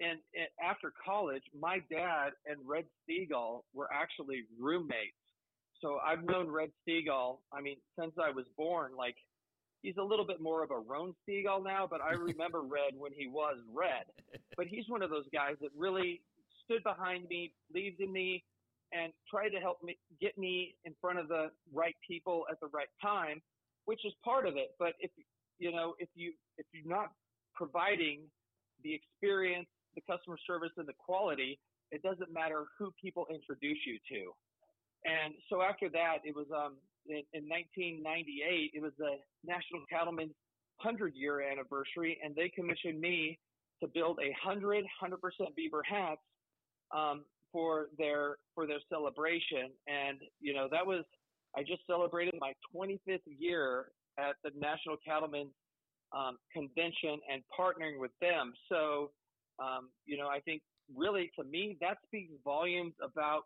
and, 0.00 0.18
and 0.34 0.48
after 0.62 0.92
college, 1.04 1.42
my 1.58 1.78
dad 1.90 2.30
and 2.46 2.56
Red 2.64 2.84
Steagall 3.02 3.62
were 3.74 3.88
actually 3.92 4.44
roommates. 4.58 5.16
So 5.80 5.98
I've 6.04 6.24
known 6.24 6.50
Red 6.50 6.70
Steagall, 6.86 7.38
I 7.52 7.60
mean, 7.60 7.76
since 7.98 8.12
I 8.20 8.30
was 8.30 8.46
born, 8.56 8.92
like 8.96 9.16
he's 9.82 9.96
a 9.98 10.02
little 10.02 10.26
bit 10.26 10.40
more 10.40 10.62
of 10.62 10.70
a 10.70 10.78
Roan 10.78 11.14
Steagall 11.28 11.64
now, 11.64 11.86
but 11.88 12.00
I 12.00 12.12
remember 12.18 12.62
Red 12.62 12.94
when 12.96 13.12
he 13.12 13.26
was 13.26 13.58
Red. 13.72 14.04
But 14.56 14.66
he's 14.66 14.88
one 14.88 15.02
of 15.02 15.10
those 15.10 15.26
guys 15.32 15.56
that 15.60 15.70
really 15.76 16.20
stood 16.68 16.84
behind 16.84 17.28
me, 17.28 17.52
believed 17.72 18.00
in 18.00 18.12
me, 18.12 18.44
and 18.92 19.12
tried 19.28 19.50
to 19.50 19.58
help 19.58 19.82
me 19.82 19.98
get 20.20 20.36
me 20.38 20.74
in 20.84 20.94
front 21.00 21.18
of 21.18 21.28
the 21.28 21.50
right 21.72 21.94
people 22.06 22.44
at 22.50 22.58
the 22.60 22.68
right 22.68 22.88
time, 23.02 23.40
which 23.84 24.04
is 24.04 24.12
part 24.24 24.46
of 24.46 24.56
it. 24.56 24.70
But 24.78 24.92
if 25.00 25.10
you 25.58 25.72
know, 25.72 25.94
if 25.98 26.08
you 26.14 26.32
if 26.56 26.66
you're 26.72 26.88
not 26.88 27.10
providing 27.54 28.22
the 28.82 28.94
experience, 28.94 29.66
the 29.94 30.02
customer 30.08 30.38
service, 30.46 30.70
and 30.76 30.86
the 30.86 30.96
quality, 30.98 31.58
it 31.90 32.02
doesn't 32.02 32.32
matter 32.32 32.64
who 32.78 32.92
people 33.02 33.26
introduce 33.30 33.78
you 33.86 33.98
to. 34.10 34.32
And 35.04 35.34
so 35.50 35.62
after 35.62 35.88
that, 35.90 36.18
it 36.24 36.34
was 36.34 36.46
um, 36.54 36.76
in, 37.06 37.22
in 37.32 37.48
1998. 37.48 38.72
It 38.74 38.82
was 38.82 38.92
the 38.98 39.16
National 39.44 39.82
Cattlemen's 39.90 40.34
100 40.82 41.14
year 41.14 41.40
anniversary, 41.42 42.18
and 42.24 42.34
they 42.34 42.48
commissioned 42.48 43.00
me 43.00 43.38
to 43.82 43.88
build 43.88 44.18
a 44.22 44.34
hundred 44.42 44.84
100% 45.02 45.18
beaver 45.56 45.82
hats 45.82 46.20
um, 46.96 47.24
for 47.52 47.88
their 47.98 48.36
for 48.54 48.66
their 48.66 48.80
celebration. 48.88 49.70
And 49.86 50.18
you 50.40 50.54
know 50.54 50.68
that 50.70 50.86
was 50.86 51.04
I 51.56 51.62
just 51.62 51.86
celebrated 51.86 52.34
my 52.40 52.52
25th 52.74 53.20
year 53.26 53.86
at 54.18 54.36
the 54.44 54.50
National 54.58 54.96
Cattlemen's 55.04 55.54
um, 56.12 56.38
convention 56.52 57.20
and 57.30 57.42
partnering 57.58 57.98
with 57.98 58.12
them. 58.20 58.52
So 58.68 59.10
um, 59.58 59.90
you 60.06 60.16
know 60.16 60.28
I 60.28 60.40
think 60.40 60.62
really 60.94 61.30
to 61.38 61.44
me 61.44 61.76
that 61.80 61.98
speaks 62.06 62.32
volumes 62.44 62.94
about 63.02 63.42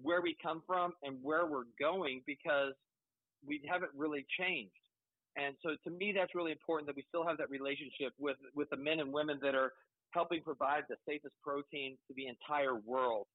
where 0.00 0.22
we 0.22 0.36
come 0.42 0.62
from 0.66 0.92
and 1.02 1.16
where 1.22 1.46
we're 1.46 1.70
going 1.78 2.22
because 2.26 2.72
we 3.46 3.60
haven't 3.68 3.90
really 3.96 4.24
changed. 4.38 4.72
And 5.36 5.54
so 5.62 5.70
to 5.84 5.90
me, 5.90 6.12
that's 6.14 6.34
really 6.34 6.52
important 6.52 6.86
that 6.88 6.96
we 6.96 7.04
still 7.08 7.26
have 7.26 7.38
that 7.38 7.50
relationship 7.50 8.12
with, 8.18 8.36
with 8.54 8.68
the 8.70 8.76
men 8.76 9.00
and 9.00 9.12
women 9.12 9.38
that 9.42 9.54
are 9.54 9.72
helping 10.12 10.42
provide 10.42 10.84
the 10.88 10.96
safest 11.06 11.34
protein 11.42 11.96
to 12.08 12.14
the 12.14 12.26
entire 12.26 12.76
world. 12.76 13.26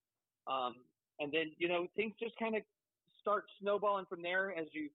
Um, 0.47 0.75
and 1.19 1.31
then, 1.31 1.51
you 1.57 1.67
know, 1.67 1.87
things 1.95 2.13
just 2.21 2.37
kind 2.37 2.55
of 2.55 2.61
start 3.21 3.45
snowballing 3.61 4.05
from 4.09 4.21
there 4.21 4.51
as 4.57 4.67
you, 4.71 4.89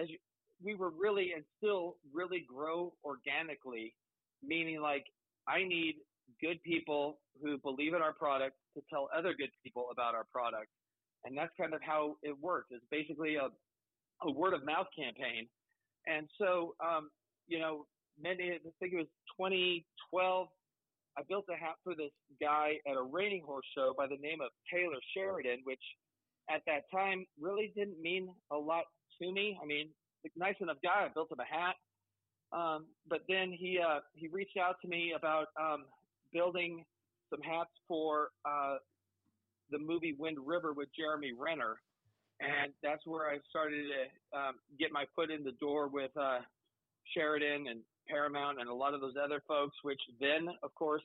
as 0.00 0.08
you, 0.08 0.18
we 0.62 0.74
were 0.74 0.90
really 0.90 1.32
and 1.34 1.44
still 1.56 1.96
really 2.12 2.44
grow 2.46 2.92
organically, 3.04 3.94
meaning 4.42 4.80
like 4.80 5.06
I 5.48 5.64
need 5.64 5.96
good 6.40 6.62
people 6.62 7.18
who 7.42 7.58
believe 7.58 7.94
in 7.94 8.02
our 8.02 8.12
product 8.12 8.56
to 8.76 8.82
tell 8.90 9.08
other 9.16 9.32
good 9.32 9.50
people 9.64 9.86
about 9.92 10.14
our 10.14 10.24
product 10.32 10.68
and 11.24 11.36
that's 11.36 11.52
kind 11.58 11.74
of 11.74 11.80
how 11.82 12.16
it 12.22 12.36
worked. 12.40 12.72
It's 12.72 12.84
basically 12.90 13.36
a, 13.36 13.48
a 14.26 14.30
word 14.32 14.54
of 14.54 14.64
mouth 14.64 14.86
campaign, 14.96 15.46
and 16.06 16.28
so 16.38 16.74
um, 16.84 17.10
you 17.46 17.58
know, 17.58 17.86
many 18.20 18.52
I 18.52 18.58
think 18.78 18.92
it 18.92 18.96
was 18.96 19.06
2012. 19.38 20.48
I 21.18 21.22
built 21.28 21.46
a 21.50 21.56
hat 21.56 21.76
for 21.82 21.94
this 21.94 22.12
guy 22.40 22.78
at 22.86 22.96
a 22.96 23.02
reining 23.02 23.42
horse 23.44 23.66
show 23.76 23.94
by 23.96 24.06
the 24.06 24.16
name 24.20 24.40
of 24.40 24.50
Taylor 24.72 25.00
Sheridan, 25.14 25.60
which 25.64 25.82
at 26.48 26.62
that 26.66 26.90
time 26.92 27.26
really 27.40 27.72
didn't 27.76 28.00
mean 28.00 28.28
a 28.50 28.56
lot 28.56 28.84
to 29.20 29.32
me. 29.32 29.58
I 29.62 29.66
mean, 29.66 29.88
nice 30.36 30.56
enough 30.60 30.78
guy. 30.82 31.04
I 31.04 31.08
built 31.12 31.30
him 31.30 31.38
a 31.40 31.44
hat, 31.44 31.76
um, 32.52 32.86
but 33.08 33.20
then 33.28 33.52
he 33.52 33.78
uh, 33.78 34.00
he 34.14 34.28
reached 34.28 34.56
out 34.56 34.76
to 34.82 34.88
me 34.88 35.14
about 35.16 35.46
um, 35.60 35.84
building 36.32 36.84
some 37.30 37.40
hats 37.42 37.70
for 37.86 38.28
uh, 38.44 38.76
the 39.70 39.78
movie 39.78 40.16
Wind 40.18 40.38
River 40.44 40.72
with 40.72 40.88
Jeremy 40.96 41.32
Renner, 41.38 41.80
and 42.40 42.72
that's 42.82 43.06
where 43.06 43.30
I 43.30 43.38
started 43.48 43.84
to 43.84 44.38
um, 44.38 44.54
get 44.78 44.92
my 44.92 45.04
foot 45.14 45.30
in 45.30 45.44
the 45.44 45.52
door 45.60 45.88
with 45.88 46.10
uh, 46.16 46.40
Sheridan 47.14 47.66
and 47.68 47.80
Paramount 48.10 48.60
and 48.60 48.68
a 48.68 48.74
lot 48.74 48.94
of 48.94 49.00
those 49.00 49.14
other 49.22 49.42
folks, 49.46 49.76
which 49.82 50.00
then, 50.20 50.48
of 50.62 50.74
course, 50.74 51.02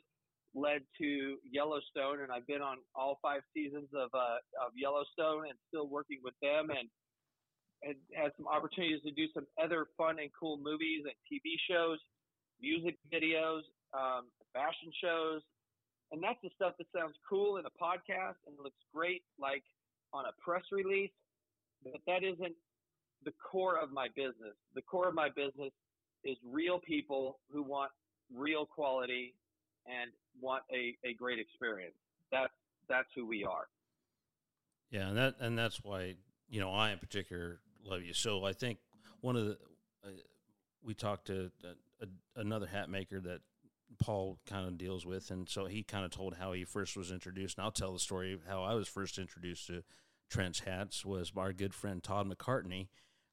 led 0.55 0.81
to 0.97 1.37
Yellowstone, 1.43 2.21
and 2.23 2.31
I've 2.31 2.47
been 2.47 2.61
on 2.61 2.77
all 2.95 3.19
five 3.21 3.41
seasons 3.53 3.89
of 3.93 4.09
uh, 4.13 4.39
of 4.65 4.71
Yellowstone 4.75 5.45
and 5.47 5.57
still 5.67 5.87
working 5.87 6.19
with 6.23 6.33
them, 6.41 6.69
and 6.71 6.87
and 7.83 7.95
had 8.15 8.31
some 8.37 8.47
opportunities 8.47 9.03
to 9.03 9.11
do 9.11 9.27
some 9.33 9.45
other 9.61 9.87
fun 9.97 10.17
and 10.17 10.31
cool 10.33 10.57
movies 10.57 11.03
and 11.03 11.13
TV 11.27 11.59
shows, 11.69 11.99
music 12.61 12.95
videos, 13.13 13.67
um, 13.93 14.31
fashion 14.53 14.89
shows, 15.03 15.41
and 16.11 16.23
that's 16.23 16.39
the 16.41 16.49
stuff 16.55 16.73
that 16.79 16.87
sounds 16.95 17.15
cool 17.27 17.57
in 17.57 17.65
a 17.65 17.75
podcast 17.75 18.39
and 18.47 18.55
looks 18.57 18.79
great 18.93 19.23
like 19.37 19.63
on 20.13 20.25
a 20.25 20.33
press 20.41 20.63
release, 20.71 21.11
but 21.83 21.99
that 22.07 22.23
isn't 22.23 22.55
the 23.25 23.33
core 23.43 23.77
of 23.77 23.91
my 23.91 24.07
business. 24.15 24.55
The 24.73 24.81
core 24.81 25.09
of 25.09 25.13
my 25.13 25.29
business 25.29 25.73
is 26.25 26.37
real 26.51 26.79
people 26.79 27.39
who 27.51 27.63
want 27.63 27.91
real 28.35 28.65
quality 28.65 29.35
and 29.85 30.11
want 30.41 30.63
a, 30.71 30.95
a 31.07 31.13
great 31.13 31.39
experience. 31.39 31.95
That's 32.31 32.51
that's 32.89 33.07
who 33.15 33.25
we 33.25 33.43
are. 33.43 33.67
Yeah, 34.91 35.07
and 35.07 35.17
that 35.17 35.35
and 35.39 35.57
that's 35.57 35.83
why 35.83 36.15
you 36.49 36.59
know 36.59 36.71
I 36.71 36.91
in 36.91 36.99
particular 36.99 37.59
love 37.83 38.01
you. 38.01 38.13
So 38.13 38.43
I 38.43 38.53
think 38.53 38.79
one 39.21 39.35
of 39.35 39.45
the 39.45 39.57
uh, 40.03 40.09
we 40.83 40.93
talked 40.93 41.27
to 41.27 41.51
a, 41.63 42.03
a, 42.03 42.07
another 42.41 42.67
hat 42.67 42.89
maker 42.89 43.19
that 43.21 43.41
Paul 43.99 44.39
kind 44.45 44.67
of 44.67 44.77
deals 44.77 45.05
with. 45.05 45.31
And 45.31 45.47
so 45.49 45.65
he 45.65 45.83
kind 45.83 46.05
of 46.05 46.11
told 46.11 46.35
how 46.35 46.53
he 46.53 46.63
first 46.63 46.97
was 46.97 47.11
introduced. 47.11 47.57
And 47.57 47.65
I'll 47.65 47.71
tell 47.71 47.93
the 47.93 47.99
story 47.99 48.33
of 48.33 48.41
how 48.47 48.63
I 48.63 48.73
was 48.73 48.87
first 48.87 49.17
introduced 49.17 49.67
to 49.67 49.83
Trent's 50.29 50.59
hats 50.59 51.05
was 51.05 51.31
our 51.35 51.53
good 51.53 51.73
friend 51.73 52.03
Todd 52.03 52.29
McCartney. 52.29 52.87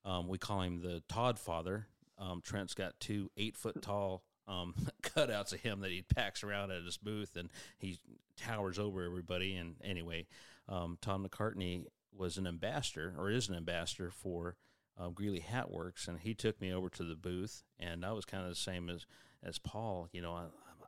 Um, 0.04 0.28
we 0.28 0.38
call 0.38 0.62
him 0.62 0.80
the 0.80 1.02
Todd 1.08 1.38
Father. 1.38 1.87
Um, 2.19 2.40
Trent's 2.45 2.75
got 2.75 2.99
two 3.00 3.31
eight 3.37 3.57
foot 3.57 3.83
tall 3.83 4.23
um, 4.49 4.75
cutouts 5.02 5.52
of 5.52 5.61
him 5.61 5.81
that 5.81 5.90
he 5.90 6.02
packs 6.02 6.42
around 6.42 6.71
at 6.71 6.85
his 6.85 6.97
booth, 6.97 7.37
and 7.37 7.50
he 7.78 7.99
towers 8.37 8.78
over 8.78 9.04
everybody. 9.04 9.57
And 9.57 9.76
anyway, 9.83 10.26
um, 10.69 10.99
Todd 11.00 11.23
McCartney 11.23 11.85
was 12.16 12.38
an 12.38 12.47
ambassador, 12.47 13.14
or 13.16 13.31
is 13.31 13.49
an 13.49 13.54
ambassador 13.54 14.11
for 14.11 14.57
uh, 14.99 15.09
Greeley 15.09 15.40
Hat 15.40 15.71
Works, 15.71 16.07
and 16.09 16.19
he 16.21 16.35
took 16.35 16.61
me 16.61 16.73
over 16.73 16.88
to 16.90 17.04
the 17.04 17.16
booth, 17.16 17.62
and 17.78 18.04
I 18.04 18.12
was 18.12 18.25
kind 18.25 18.45
of 18.45 18.50
the 18.50 18.57
same 18.57 18.90
as 18.90 19.07
as 19.42 19.59
Paul, 19.59 20.09
you 20.12 20.23
know, 20.23 20.35
I, 20.35 20.45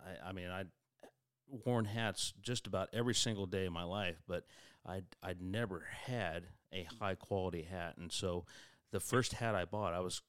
I, 0.06 0.28
I 0.28 0.32
mean, 0.32 0.48
I'd 0.48 0.68
worn 1.64 1.84
hats 1.84 2.32
just 2.40 2.66
about 2.66 2.88
every 2.92 3.14
single 3.14 3.46
day 3.46 3.66
of 3.66 3.72
my 3.72 3.84
life, 3.84 4.22
but 4.26 4.44
I'd, 4.86 5.04
I'd 5.22 5.42
never 5.42 5.86
had 6.06 6.44
a 6.72 6.86
high 7.00 7.14
quality 7.14 7.62
hat. 7.62 7.96
And 7.96 8.12
so 8.12 8.44
the 8.90 9.00
first 9.00 9.32
hat 9.34 9.54
I 9.54 9.64
bought, 9.64 9.94
I 9.94 10.00
was 10.00 10.22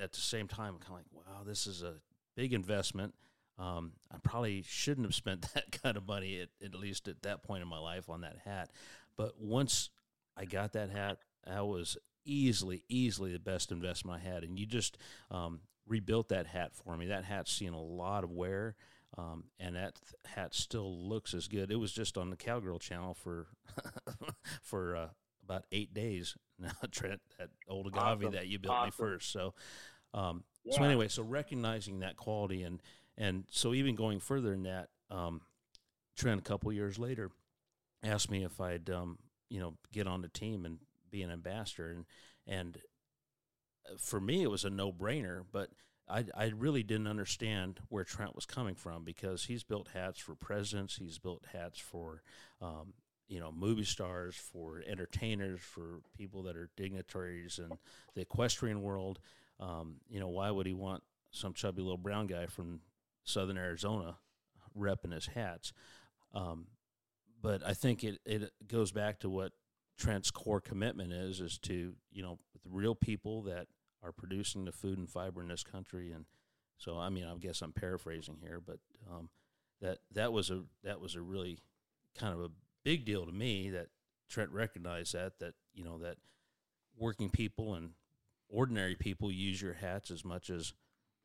at 0.00 0.12
the 0.12 0.20
same 0.20 0.48
time 0.48 0.74
I'm 0.74 0.80
kind 0.80 1.00
of 1.00 1.16
like, 1.16 1.26
wow, 1.26 1.42
this 1.44 1.66
is 1.66 1.82
a 1.82 1.94
big 2.36 2.52
investment. 2.52 3.14
Um, 3.58 3.92
I 4.10 4.16
probably 4.22 4.62
shouldn't 4.66 5.06
have 5.06 5.14
spent 5.14 5.42
that 5.54 5.80
kind 5.82 5.96
of 5.96 6.06
money 6.06 6.40
at, 6.40 6.48
at 6.64 6.74
least 6.74 7.08
at 7.08 7.22
that 7.22 7.42
point 7.42 7.62
in 7.62 7.68
my 7.68 7.78
life 7.78 8.08
on 8.08 8.22
that 8.22 8.38
hat. 8.44 8.70
But 9.16 9.40
once 9.40 9.90
I 10.36 10.44
got 10.44 10.72
that 10.72 10.90
hat, 10.90 11.18
that 11.46 11.66
was 11.66 11.96
easily, 12.24 12.82
easily 12.88 13.32
the 13.32 13.38
best 13.38 13.72
investment 13.72 14.20
I 14.22 14.28
had. 14.28 14.44
And 14.44 14.58
you 14.58 14.66
just, 14.66 14.96
um, 15.30 15.60
rebuilt 15.86 16.28
that 16.28 16.46
hat 16.46 16.74
for 16.74 16.96
me. 16.96 17.06
That 17.06 17.24
hat's 17.24 17.52
seen 17.52 17.72
a 17.72 17.80
lot 17.80 18.24
of 18.24 18.30
wear, 18.30 18.76
um, 19.18 19.44
and 19.58 19.76
that 19.76 19.94
th- 19.96 20.34
hat 20.34 20.54
still 20.54 21.08
looks 21.08 21.34
as 21.34 21.48
good. 21.48 21.70
It 21.70 21.76
was 21.76 21.92
just 21.92 22.16
on 22.16 22.30
the 22.30 22.36
Cowgirl 22.36 22.78
channel 22.78 23.14
for 23.14 23.48
for 24.62 24.96
uh, 24.96 25.08
about 25.44 25.64
eight 25.72 25.92
days. 25.94 26.36
Now, 26.58 26.70
Trent, 26.92 27.20
that 27.40 27.48
old 27.68 27.88
agave 27.88 28.18
awesome. 28.18 28.32
that 28.34 28.46
you 28.46 28.60
built 28.60 28.74
awesome. 28.76 28.86
me 28.86 28.92
first. 28.92 29.32
So, 29.32 29.54
um, 30.14 30.44
yeah. 30.64 30.76
so 30.76 30.84
anyway, 30.84 31.08
so 31.08 31.24
recognizing 31.24 32.00
that 32.00 32.16
quality 32.16 32.62
and 32.62 32.80
and 33.18 33.44
so 33.50 33.74
even 33.74 33.96
going 33.96 34.20
further 34.20 34.50
than 34.50 34.62
that, 34.62 34.88
um, 35.10 35.40
Trent, 36.16 36.40
a 36.40 36.44
couple 36.44 36.72
years 36.72 37.00
later, 37.00 37.32
asked 38.04 38.30
me 38.30 38.44
if 38.44 38.60
I'd 38.60 38.88
um, 38.90 39.18
you 39.48 39.58
know 39.58 39.74
get 39.92 40.06
on 40.06 40.22
the 40.22 40.28
team 40.28 40.64
and 40.64 40.78
be 41.10 41.22
an 41.22 41.32
ambassador, 41.32 41.90
and 41.90 42.04
and 42.46 42.78
uh, 43.90 43.96
for 43.98 44.20
me 44.20 44.42
it 44.42 44.50
was 44.50 44.64
a 44.64 44.70
no 44.70 44.92
brainer, 44.92 45.42
but. 45.50 45.70
I, 46.08 46.24
I 46.36 46.46
really 46.46 46.82
didn't 46.82 47.06
understand 47.06 47.78
where 47.88 48.02
Trent 48.02 48.34
was 48.34 48.44
coming 48.44 48.74
from 48.74 49.04
because 49.04 49.44
he's 49.44 49.62
built 49.62 49.88
hats 49.94 50.18
for 50.18 50.34
presidents, 50.34 50.96
he's 50.96 51.18
built 51.18 51.44
hats 51.52 51.78
for 51.78 52.22
um, 52.60 52.92
you 53.32 53.40
know 53.40 53.50
movie 53.50 53.82
stars, 53.84 54.36
for 54.36 54.82
entertainers, 54.86 55.58
for 55.60 56.00
people 56.18 56.42
that 56.42 56.54
are 56.54 56.68
dignitaries 56.76 57.58
in 57.58 57.78
the 58.14 58.20
equestrian 58.20 58.82
world. 58.82 59.20
Um, 59.58 59.96
you 60.10 60.20
know, 60.20 60.28
why 60.28 60.50
would 60.50 60.66
he 60.66 60.74
want 60.74 61.02
some 61.30 61.54
chubby 61.54 61.80
little 61.80 61.96
brown 61.96 62.26
guy 62.26 62.44
from 62.44 62.80
Southern 63.24 63.56
Arizona 63.56 64.16
repping 64.78 65.14
his 65.14 65.28
hats? 65.28 65.72
Um, 66.34 66.66
but 67.40 67.66
I 67.66 67.72
think 67.72 68.04
it, 68.04 68.20
it 68.26 68.52
goes 68.68 68.92
back 68.92 69.20
to 69.20 69.30
what 69.30 69.52
Trent's 69.96 70.30
core 70.30 70.60
commitment 70.60 71.12
is, 71.12 71.40
is 71.40 71.58
to, 71.60 71.94
you 72.12 72.22
know, 72.22 72.38
the 72.62 72.70
real 72.70 72.94
people 72.94 73.42
that 73.44 73.66
are 74.02 74.12
producing 74.12 74.66
the 74.66 74.72
food 74.72 74.98
and 74.98 75.08
fiber 75.08 75.40
in 75.40 75.48
this 75.48 75.64
country. 75.64 76.12
And 76.12 76.26
so, 76.76 76.98
I 76.98 77.08
mean, 77.08 77.24
I 77.24 77.34
guess 77.38 77.62
I'm 77.62 77.72
paraphrasing 77.72 78.38
here, 78.42 78.60
but 78.64 78.78
um, 79.10 79.30
that, 79.80 79.98
that 80.12 80.32
was 80.32 80.50
a, 80.50 80.64
that 80.84 81.00
was 81.00 81.14
a 81.14 81.22
really 81.22 81.58
kind 82.18 82.34
of 82.34 82.40
a 82.40 82.50
big 82.84 83.04
deal 83.04 83.26
to 83.26 83.32
me 83.32 83.70
that 83.70 83.88
Trent 84.28 84.50
recognized 84.50 85.14
that, 85.14 85.38
that, 85.40 85.54
you 85.74 85.84
know, 85.84 85.98
that 85.98 86.16
working 86.96 87.30
people 87.30 87.74
and 87.74 87.90
ordinary 88.48 88.94
people 88.94 89.30
use 89.32 89.60
your 89.60 89.74
hats 89.74 90.10
as 90.10 90.24
much 90.24 90.50
as, 90.50 90.74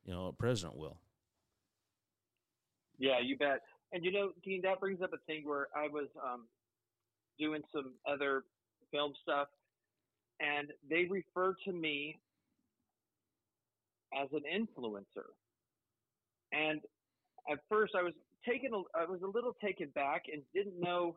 you 0.04 0.12
know, 0.12 0.26
a 0.26 0.32
president 0.32 0.76
will. 0.76 0.98
Yeah, 2.98 3.20
you 3.22 3.36
bet. 3.36 3.60
And 3.92 4.04
you 4.04 4.12
know, 4.12 4.32
Dean, 4.44 4.60
that 4.62 4.80
brings 4.80 5.00
up 5.00 5.12
a 5.12 5.18
thing 5.26 5.46
where 5.46 5.68
I 5.74 5.88
was 5.88 6.08
um, 6.22 6.46
doing 7.38 7.62
some 7.72 7.92
other 8.06 8.42
film 8.90 9.12
stuff, 9.22 9.48
and 10.40 10.68
they 10.90 11.06
refer 11.08 11.54
to 11.64 11.72
me 11.72 12.18
as 14.20 14.28
an 14.32 14.42
influencer. 14.52 15.28
And 16.52 16.80
at 17.50 17.58
first, 17.68 17.94
I 17.96 18.02
was 18.02 18.12
taken, 18.46 18.70
I 18.94 19.04
was 19.04 19.20
a 19.22 19.26
little 19.26 19.54
taken 19.62 19.88
back 19.94 20.24
and 20.32 20.42
didn't 20.54 20.78
know 20.80 21.16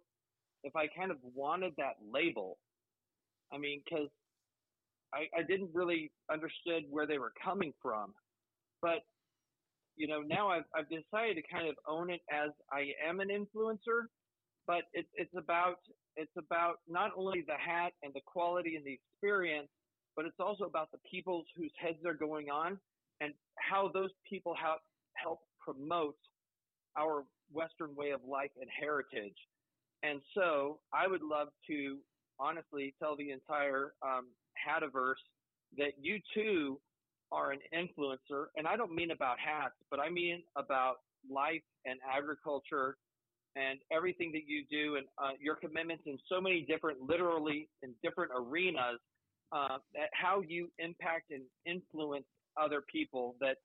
if 0.64 0.76
I 0.76 0.88
kind 0.88 1.12
of 1.12 1.18
wanted 1.36 1.74
that 1.78 1.96
label. 2.12 2.58
I 3.54 3.58
mean, 3.58 3.82
because 3.84 4.10
I, 5.14 5.28
I 5.38 5.44
didn't 5.44 5.70
really 5.74 6.12
understood 6.32 6.84
where 6.90 7.06
they 7.06 7.18
were 7.18 7.34
coming 7.44 7.74
from, 7.82 8.14
but 8.82 9.02
you 9.96 10.08
know, 10.08 10.22
now 10.22 10.50
I've, 10.50 10.64
I've 10.76 10.90
decided 10.90 11.36
to 11.36 11.44
kind 11.52 11.68
of 11.68 11.76
own 11.88 12.10
it 12.10 12.22
as 12.32 12.52
I 12.72 12.92
am 13.08 13.20
an 13.20 13.28
influencer, 13.30 14.08
but 14.66 14.84
it, 14.94 15.06
it's 15.16 15.34
about, 15.38 15.78
it's 16.16 16.32
about 16.38 16.76
not 16.88 17.12
only 17.16 17.44
the 17.46 17.54
hat 17.54 17.92
and 18.04 18.14
the 18.14 18.22
quality 18.26 18.76
and 18.78 18.86
the 18.86 18.94
experience, 18.94 19.68
but 20.16 20.26
it's 20.26 20.40
also 20.40 20.64
about 20.64 20.92
the 20.92 20.98
people 21.10 21.44
whose 21.56 21.72
heads 21.80 22.00
are 22.06 22.14
going 22.14 22.50
on 22.50 22.78
and 23.20 23.34
how 23.58 23.92
those 23.94 24.10
people 24.30 24.56
help, 24.62 24.80
help 25.14 25.40
promote 25.60 26.16
our 26.98 27.24
Western 27.52 27.96
way 27.96 28.12
of 28.12 28.22
life 28.28 28.52
and 28.60 28.70
heritage. 28.80 29.36
And 30.04 30.22
so 30.36 30.80
I 30.94 31.08
would 31.08 31.22
love 31.22 31.50
to 31.68 31.98
honestly 32.40 32.94
tell 33.00 33.16
the 33.16 33.32
entire 33.32 33.94
um, 34.02 34.28
Hativerse 34.58 35.22
that 35.78 35.94
you 36.02 36.20
too 36.34 36.80
are 37.32 37.52
an 37.52 37.60
influencer, 37.74 38.48
and 38.58 38.68
I 38.68 38.76
don't 38.76 38.94
mean 38.94 39.12
about 39.12 39.38
hats, 39.40 39.76
but 39.90 40.00
I 40.00 40.10
mean 40.10 40.44
about 40.58 40.96
life 41.30 41.62
and 41.86 42.00
agriculture 42.10 42.98
and 43.56 43.80
everything 43.92 44.32
that 44.32 44.48
you 44.48 44.64
do 44.70 44.96
and 44.96 45.06
uh, 45.18 45.32
your 45.40 45.56
commitments 45.56 46.04
in 46.06 46.18
so 46.30 46.42
many 46.42 46.62
different, 46.62 47.02
literally 47.02 47.70
in 47.84 47.94
different 48.04 48.32
arenas, 48.36 49.00
uh, 49.52 49.78
how 50.14 50.42
you 50.42 50.70
impact 50.80 51.32
and 51.32 51.44
influence 51.66 52.26
other 52.60 52.82
people 52.92 53.36
that 53.40 53.58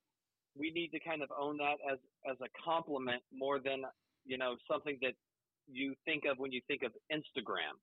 we 0.57 0.71
need 0.71 0.89
to 0.89 0.99
kind 0.99 1.21
of 1.21 1.29
own 1.39 1.57
that 1.57 1.75
as, 1.91 1.99
as 2.29 2.37
a 2.41 2.47
compliment 2.63 3.21
more 3.33 3.59
than, 3.59 3.83
you 4.25 4.37
know, 4.37 4.55
something 4.69 4.97
that 5.01 5.13
you 5.67 5.93
think 6.05 6.23
of 6.29 6.37
when 6.37 6.51
you 6.51 6.61
think 6.67 6.83
of 6.83 6.91
Instagram. 7.11 7.75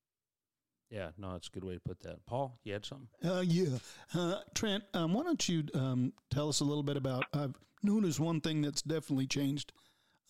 Yeah, 0.91 1.11
no, 1.19 1.33
that's 1.33 1.49
a 1.49 1.51
good 1.51 1.65
way 1.65 1.75
to 1.75 1.81
put 1.81 2.01
that. 2.03 2.25
Paul, 2.27 2.59
you 2.63 2.73
had 2.73 2.85
something? 2.85 3.09
Uh, 3.25 3.41
yeah. 3.41 3.79
Uh, 4.15 4.41
Trent, 4.55 4.85
um, 4.95 5.13
why 5.13 5.23
don't 5.23 5.49
you 5.49 5.65
um, 5.75 6.13
tell 6.31 6.49
us 6.49 6.61
a 6.61 6.65
little 6.65 6.83
bit 6.83 6.97
about? 6.97 7.25
I've 7.33 7.55
noticed 7.83 8.21
one 8.21 8.41
thing 8.41 8.63
that's 8.63 8.83
definitely 8.83 9.27
changed 9.27 9.73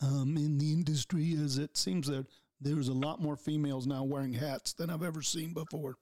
um, 0.00 0.36
in 0.36 0.58
the 0.58 0.72
industry 0.72 1.32
is 1.32 1.58
it 1.58 1.76
seems 1.76 2.06
that 2.08 2.26
there's 2.60 2.88
a 2.88 2.94
lot 2.94 3.20
more 3.20 3.36
females 3.36 3.86
now 3.86 4.04
wearing 4.04 4.32
hats 4.32 4.72
than 4.72 4.90
I've 4.90 5.02
ever 5.02 5.22
seen 5.22 5.52
before. 5.52 5.96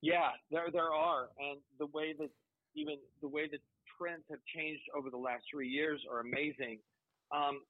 Yeah, 0.00 0.30
there 0.50 0.68
there 0.72 0.92
are, 0.92 1.28
and 1.40 1.58
the 1.78 1.86
way 1.86 2.14
that 2.18 2.30
even 2.76 2.94
the 3.20 3.28
way 3.28 3.48
that 3.50 3.58
trends 3.98 4.22
have 4.30 4.38
changed 4.54 4.82
over 4.96 5.10
the 5.10 5.16
last 5.16 5.44
three 5.50 5.68
years 5.68 6.00
are 6.10 6.20
amazing. 6.20 6.78
Um, 7.32 7.60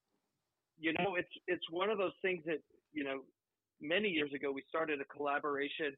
you 0.79 0.93
know, 0.95 1.17
it's 1.17 1.29
it's 1.47 1.65
one 1.71 1.91
of 1.91 1.99
those 1.99 2.13
things 2.23 2.43
that 2.47 2.59
you 2.93 3.05
know 3.05 3.21
many 3.81 4.09
years 4.09 4.33
ago, 4.35 4.53
we 4.53 4.63
started 4.69 5.01
a 5.01 5.05
collaboration 5.05 5.95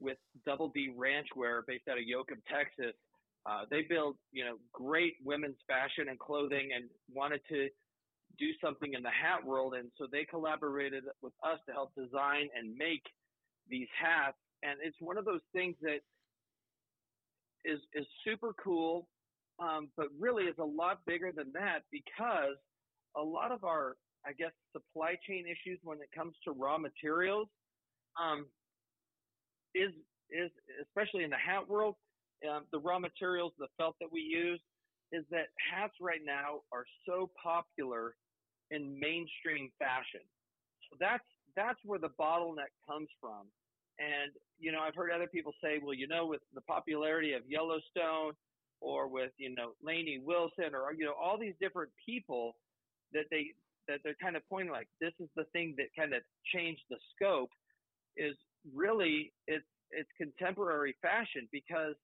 with 0.00 0.18
Double 0.46 0.70
D 0.74 0.90
Ranchwear 0.96 1.62
based 1.66 1.84
out 1.88 1.98
of 1.98 2.04
Yoakum, 2.04 2.40
Texas. 2.50 2.94
Uh, 3.44 3.62
they 3.70 3.82
build, 3.82 4.16
you 4.30 4.44
know, 4.44 4.56
great 4.72 5.14
women's 5.24 5.56
fashion 5.66 6.08
and 6.08 6.18
clothing 6.18 6.70
and 6.74 6.84
wanted 7.12 7.40
to 7.48 7.68
do 8.38 8.46
something 8.64 8.94
in 8.94 9.02
the 9.02 9.10
hat 9.10 9.44
world. 9.44 9.74
And 9.74 9.90
so 9.98 10.06
they 10.10 10.24
collaborated 10.24 11.04
with 11.22 11.32
us 11.44 11.58
to 11.66 11.72
help 11.72 11.92
design 11.94 12.48
and 12.56 12.74
make 12.76 13.02
these 13.68 13.88
hats. 14.00 14.36
And 14.62 14.78
it's 14.82 14.96
one 15.00 15.18
of 15.18 15.24
those 15.24 15.40
things 15.52 15.74
that 15.82 16.00
is, 17.64 17.80
is 17.94 18.06
super 18.24 18.54
cool, 18.62 19.08
um, 19.58 19.88
but 19.96 20.06
really 20.18 20.44
is 20.44 20.56
a 20.58 20.64
lot 20.64 21.00
bigger 21.04 21.32
than 21.34 21.52
that 21.54 21.80
because 21.90 22.56
a 23.16 23.22
lot 23.22 23.50
of 23.50 23.64
our 23.64 23.96
I 24.26 24.32
guess, 24.32 24.52
supply 24.72 25.14
chain 25.26 25.46
issues 25.46 25.78
when 25.82 25.98
it 25.98 26.08
comes 26.14 26.34
to 26.44 26.52
raw 26.52 26.78
materials, 26.78 27.48
um, 28.20 28.46
is 29.74 29.92
is 30.30 30.50
especially 30.82 31.24
in 31.24 31.30
the 31.30 31.36
hat 31.36 31.68
world, 31.68 31.96
um, 32.48 32.64
the 32.72 32.78
raw 32.78 32.98
materials, 32.98 33.52
the 33.58 33.68
felt 33.76 33.96
that 34.00 34.08
we 34.10 34.20
use, 34.20 34.60
is 35.12 35.24
that 35.30 35.48
hats 35.58 35.94
right 36.00 36.20
now 36.24 36.60
are 36.72 36.84
so 37.06 37.30
popular 37.42 38.14
in 38.70 38.98
mainstream 38.98 39.70
fashion. 39.78 40.24
So 40.90 40.96
that's 41.00 41.24
that's 41.54 41.78
where 41.84 41.98
the 41.98 42.10
bottleneck 42.18 42.72
comes 42.88 43.08
from. 43.20 43.48
And 43.98 44.32
you 44.58 44.72
know, 44.72 44.80
I've 44.80 44.94
heard 44.94 45.10
other 45.10 45.26
people 45.26 45.52
say, 45.62 45.80
well, 45.82 45.94
you 45.94 46.08
know, 46.08 46.26
with 46.26 46.40
the 46.54 46.62
popularity 46.62 47.34
of 47.34 47.42
Yellowstone 47.46 48.32
or 48.80 49.08
with 49.08 49.30
you 49.38 49.54
know 49.54 49.72
Lainey 49.82 50.20
Wilson 50.22 50.74
or 50.74 50.92
you 50.92 51.04
know 51.04 51.14
all 51.20 51.38
these 51.38 51.54
different 51.60 51.90
people 52.04 52.56
that 53.12 53.24
they 53.30 53.52
that 53.88 54.00
they're 54.04 54.16
kind 54.22 54.36
of 54.36 54.42
pointing 54.48 54.72
like 54.72 54.88
this 55.00 55.12
is 55.20 55.28
the 55.36 55.44
thing 55.52 55.74
that 55.78 55.86
kind 55.98 56.14
of 56.14 56.22
changed 56.54 56.82
the 56.90 56.96
scope 57.14 57.50
is 58.16 58.34
really 58.74 59.32
it's 59.46 59.64
it's 59.90 60.08
contemporary 60.18 60.94
fashion 61.02 61.48
because 61.52 61.94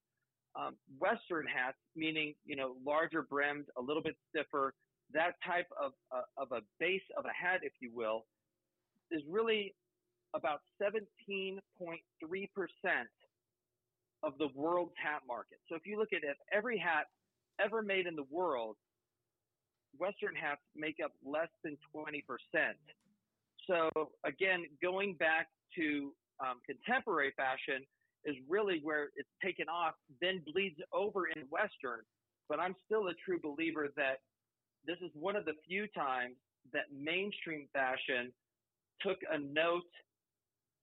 um, 0.55 0.75
Western 0.99 1.45
hats, 1.45 1.77
meaning 1.95 2.33
you 2.45 2.55
know 2.55 2.75
larger 2.85 3.23
brimmed, 3.23 3.65
a 3.77 3.81
little 3.81 4.01
bit 4.01 4.15
stiffer, 4.29 4.73
that 5.13 5.33
type 5.45 5.67
of 5.81 5.91
uh, 6.11 6.21
of 6.37 6.51
a 6.51 6.61
base 6.79 7.05
of 7.17 7.25
a 7.25 7.33
hat, 7.33 7.61
if 7.63 7.73
you 7.79 7.91
will, 7.93 8.25
is 9.11 9.21
really 9.29 9.73
about 10.35 10.59
17.3 10.81 11.59
percent 12.55 13.09
of 14.23 14.33
the 14.37 14.49
world's 14.53 14.93
hat 15.01 15.21
market. 15.27 15.59
So 15.69 15.75
if 15.75 15.83
you 15.85 15.97
look 15.97 16.09
at 16.13 16.23
it, 16.23 16.35
every 16.51 16.77
hat 16.77 17.05
ever 17.63 17.81
made 17.81 18.05
in 18.05 18.15
the 18.15 18.25
world 18.29 18.75
Western 19.97 20.35
hats 20.35 20.61
make 20.75 20.97
up 21.03 21.11
less 21.25 21.49
than 21.63 21.77
20%. 21.95 22.23
So 23.67 23.89
again, 24.25 24.65
going 24.81 25.15
back 25.15 25.47
to 25.77 26.13
um, 26.39 26.59
contemporary 26.65 27.33
fashion 27.35 27.85
is 28.25 28.35
really 28.47 28.79
where 28.83 29.09
it's 29.15 29.29
taken 29.43 29.67
off, 29.69 29.93
then 30.21 30.41
bleeds 30.51 30.79
over 30.93 31.27
in 31.27 31.43
Western. 31.49 32.01
But 32.47 32.59
I'm 32.59 32.75
still 32.85 33.07
a 33.07 33.13
true 33.25 33.39
believer 33.41 33.87
that 33.95 34.19
this 34.85 34.97
is 35.01 35.11
one 35.13 35.35
of 35.35 35.45
the 35.45 35.53
few 35.67 35.87
times 35.87 36.35
that 36.73 36.85
mainstream 36.95 37.67
fashion 37.73 38.31
took 39.01 39.17
a 39.31 39.37
note 39.37 39.89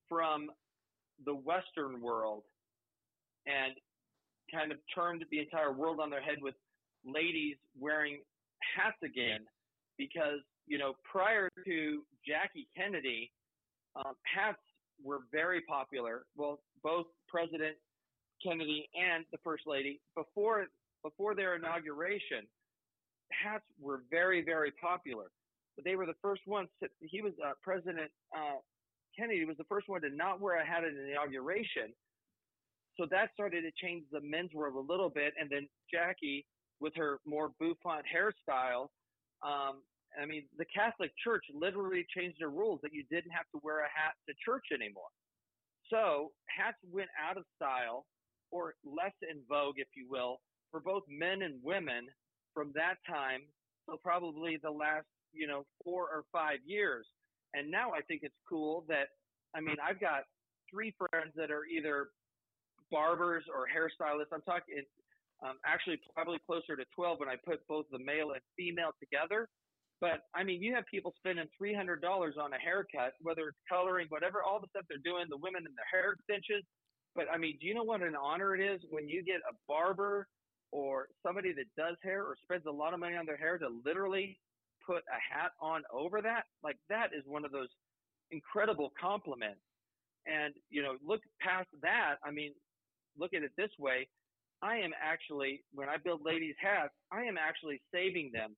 from 0.08 0.48
the 1.24 1.34
Western 1.34 2.00
world 2.00 2.42
and 3.46 3.74
kind 4.52 4.72
of 4.72 4.78
turned 4.94 5.24
the 5.30 5.38
entire 5.38 5.72
world 5.72 5.98
on 6.00 6.10
their 6.10 6.22
head 6.22 6.36
with 6.40 6.54
ladies 7.04 7.56
wearing 7.78 8.18
hats 8.76 9.00
again 9.02 9.40
because, 9.96 10.40
you 10.66 10.78
know, 10.78 10.92
prior 11.10 11.48
to 11.64 12.02
Jackie 12.26 12.68
Kennedy, 12.76 13.30
um, 13.96 14.14
hats 14.22 14.58
were 15.02 15.20
very 15.32 15.62
popular. 15.62 16.26
Well, 16.36 16.60
both 16.82 17.06
President 17.28 17.76
Kennedy 18.44 18.88
and 18.94 19.24
the 19.32 19.38
First 19.42 19.64
Lady, 19.66 20.00
before, 20.14 20.66
before 21.02 21.34
their 21.34 21.56
inauguration, 21.56 22.46
hats 23.32 23.64
were 23.80 24.02
very, 24.10 24.44
very 24.44 24.72
popular. 24.72 25.30
but 25.76 25.84
they 25.84 25.94
were 25.96 26.06
the 26.06 26.20
first 26.22 26.42
ones. 26.46 26.68
To, 26.82 26.88
he 27.00 27.20
was 27.20 27.32
uh, 27.44 27.52
President 27.62 28.10
uh, 28.34 28.58
Kennedy 29.16 29.44
was 29.44 29.56
the 29.56 29.64
first 29.64 29.88
one 29.88 30.00
to 30.02 30.10
not 30.10 30.40
wear 30.40 30.60
a 30.60 30.66
hat 30.66 30.84
at 30.84 30.92
an 30.92 31.08
inauguration. 31.10 31.92
So 32.98 33.06
that 33.10 33.30
started 33.34 33.62
to 33.62 33.70
change 33.82 34.04
the 34.10 34.20
men's 34.22 34.52
world 34.54 34.74
a 34.74 34.92
little 34.92 35.10
bit, 35.10 35.34
and 35.38 35.50
then 35.50 35.68
Jackie 35.92 36.46
with 36.80 36.94
her 36.96 37.18
more 37.26 37.50
bouffant 37.60 38.04
hairstyle. 38.06 38.88
Um, 39.42 39.82
I 40.20 40.24
mean, 40.26 40.44
the 40.56 40.64
Catholic 40.64 41.12
Church 41.22 41.44
literally 41.52 42.06
changed 42.16 42.38
the 42.40 42.48
rules 42.48 42.80
that 42.82 42.92
you 42.92 43.04
didn't 43.10 43.32
have 43.32 43.46
to 43.52 43.60
wear 43.62 43.80
a 43.80 43.88
hat 43.88 44.14
to 44.28 44.34
church 44.44 44.64
anymore. 44.72 45.12
So 45.90 46.32
hats 46.46 46.78
went 46.90 47.08
out 47.20 47.36
of 47.36 47.44
style 47.56 48.06
or 48.50 48.74
less 48.84 49.12
in 49.22 49.40
vogue, 49.48 49.76
if 49.76 49.88
you 49.94 50.06
will, 50.08 50.40
for 50.70 50.80
both 50.80 51.02
men 51.08 51.42
and 51.42 51.62
women 51.62 52.06
from 52.54 52.72
that 52.74 52.96
time 53.08 53.42
till 53.84 53.98
probably 53.98 54.58
the 54.62 54.70
last, 54.70 55.06
you 55.32 55.46
know, 55.46 55.64
four 55.84 56.04
or 56.04 56.24
five 56.32 56.58
years. 56.64 57.06
And 57.54 57.70
now 57.70 57.92
I 57.92 58.00
think 58.02 58.20
it's 58.22 58.34
cool 58.48 58.84
that, 58.88 59.08
I 59.54 59.60
mean, 59.60 59.76
I've 59.82 60.00
got 60.00 60.24
three 60.70 60.94
friends 60.98 61.32
that 61.36 61.50
are 61.50 61.64
either 61.64 62.08
barbers 62.90 63.44
or 63.52 63.66
hairstylists. 63.66 64.32
I'm 64.32 64.42
talking 64.42 64.82
um, 65.44 65.56
actually 65.64 66.00
probably 66.14 66.38
closer 66.46 66.76
to 66.76 66.84
12 66.94 67.20
when 67.20 67.28
I 67.28 67.36
put 67.44 67.60
both 67.68 67.86
the 67.90 67.98
male 67.98 68.32
and 68.32 68.40
female 68.56 68.92
together. 69.00 69.48
But 70.00 70.28
I 70.34 70.44
mean, 70.44 70.62
you 70.62 70.74
have 70.74 70.84
people 70.90 71.14
spending 71.16 71.46
three 71.56 71.74
hundred 71.74 72.02
dollars 72.02 72.34
on 72.40 72.52
a 72.52 72.58
haircut, 72.58 73.14
whether 73.20 73.48
it's 73.48 73.58
coloring, 73.68 74.06
whatever, 74.10 74.42
all 74.42 74.60
the 74.60 74.68
stuff 74.68 74.84
they're 74.88 74.98
doing, 75.02 75.26
the 75.30 75.38
women 75.40 75.64
and 75.64 75.74
their 75.76 75.88
hair 75.90 76.12
extensions. 76.12 76.64
But 77.14 77.26
I 77.32 77.38
mean, 77.38 77.56
do 77.60 77.66
you 77.66 77.74
know 77.74 77.82
what 77.84 78.02
an 78.02 78.14
honor 78.14 78.54
it 78.54 78.60
is 78.60 78.80
when 78.90 79.08
you 79.08 79.24
get 79.24 79.40
a 79.48 79.54
barber 79.66 80.26
or 80.70 81.08
somebody 81.24 81.52
that 81.54 81.64
does 81.78 81.96
hair 82.02 82.22
or 82.24 82.36
spends 82.42 82.66
a 82.66 82.70
lot 82.70 82.92
of 82.92 83.00
money 83.00 83.16
on 83.16 83.24
their 83.24 83.38
hair 83.38 83.56
to 83.56 83.68
literally 83.86 84.38
put 84.86 84.98
a 85.08 85.34
hat 85.34 85.52
on 85.62 85.82
over 85.90 86.20
that? 86.20 86.44
Like 86.62 86.76
that 86.90 87.10
is 87.16 87.24
one 87.24 87.46
of 87.46 87.52
those 87.52 87.68
incredible 88.30 88.92
compliments. 89.00 89.60
And 90.26 90.52
you 90.68 90.82
know, 90.82 90.96
look 91.02 91.22
past 91.40 91.68
that. 91.80 92.16
I 92.22 92.30
mean, 92.32 92.52
look 93.18 93.32
at 93.32 93.42
it 93.42 93.52
this 93.56 93.70
way. 93.78 94.08
I 94.62 94.76
am 94.78 94.92
actually, 95.02 95.62
when 95.72 95.88
I 95.88 95.96
build 95.96 96.22
ladies' 96.24 96.56
hats, 96.60 96.94
I 97.12 97.24
am 97.24 97.36
actually 97.38 97.80
saving 97.92 98.30
them 98.32 98.56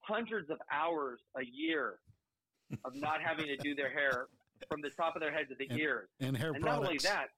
hundreds 0.00 0.50
of 0.50 0.58
hours 0.72 1.20
a 1.36 1.44
year 1.44 1.98
of 2.84 2.94
not 2.94 3.20
having 3.22 3.46
to 3.46 3.56
do 3.56 3.74
their 3.74 3.90
hair 3.90 4.26
from 4.68 4.80
the 4.80 4.90
top 4.90 5.16
of 5.16 5.20
their 5.20 5.32
head 5.32 5.48
to 5.48 5.54
the 5.58 5.68
and, 5.68 5.78
ears. 5.78 6.08
And 6.20 6.36
hair 6.36 6.52
and 6.52 6.62
products. 6.62 6.82
not 6.82 6.86
only 6.86 6.98
that, 7.02 7.28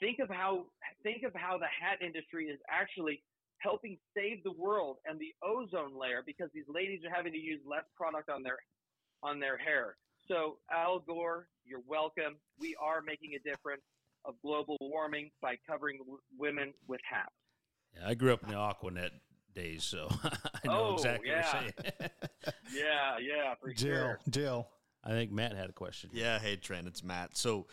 think 0.00 0.18
of 0.18 0.28
how 0.28 0.66
think 1.02 1.22
of 1.22 1.32
how 1.34 1.58
the 1.58 1.66
hat 1.66 1.98
industry 2.04 2.46
is 2.46 2.58
actually 2.68 3.22
helping 3.58 3.96
save 4.16 4.42
the 4.42 4.52
world 4.52 4.96
and 5.06 5.20
the 5.20 5.32
ozone 5.44 5.96
layer 5.98 6.22
because 6.26 6.48
these 6.52 6.64
ladies 6.68 7.00
are 7.04 7.14
having 7.14 7.32
to 7.32 7.38
use 7.38 7.60
less 7.64 7.84
product 7.96 8.28
on 8.28 8.42
their 8.42 8.58
on 9.22 9.38
their 9.38 9.56
hair. 9.56 9.96
So 10.28 10.58
Al 10.70 11.00
Gore, 11.00 11.46
you're 11.64 11.82
welcome. 11.86 12.36
We 12.58 12.74
are 12.80 13.02
making 13.02 13.34
a 13.34 13.48
difference 13.48 13.82
of 14.24 14.34
global 14.42 14.76
warming 14.80 15.30
by 15.40 15.56
covering 15.68 15.98
w- 15.98 16.18
women 16.38 16.72
with 16.88 17.00
hats. 17.10 17.30
Yeah, 17.96 18.08
I 18.08 18.14
grew 18.14 18.32
up 18.32 18.42
in 18.42 18.48
the 18.50 18.54
Aquanet 18.56 19.10
days, 19.54 19.84
so 19.84 20.08
I 20.24 20.66
know 20.66 20.88
Oh, 20.90 20.94
exactly 20.94 21.28
yeah. 21.28 21.54
what 21.54 21.62
you're 21.64 21.72
saying. 21.98 22.10
Yeah, 22.74 23.18
yeah, 23.20 23.54
for 23.60 23.72
Jill, 23.72 23.94
sure. 23.94 24.20
Jill. 24.30 24.68
I 25.04 25.10
think 25.10 25.30
Matt 25.30 25.54
had 25.54 25.68
a 25.68 25.72
question. 25.72 26.10
Yeah, 26.12 26.38
hey 26.38 26.56
Trent, 26.56 26.86
it's 26.86 27.02
Matt. 27.04 27.36
So, 27.36 27.66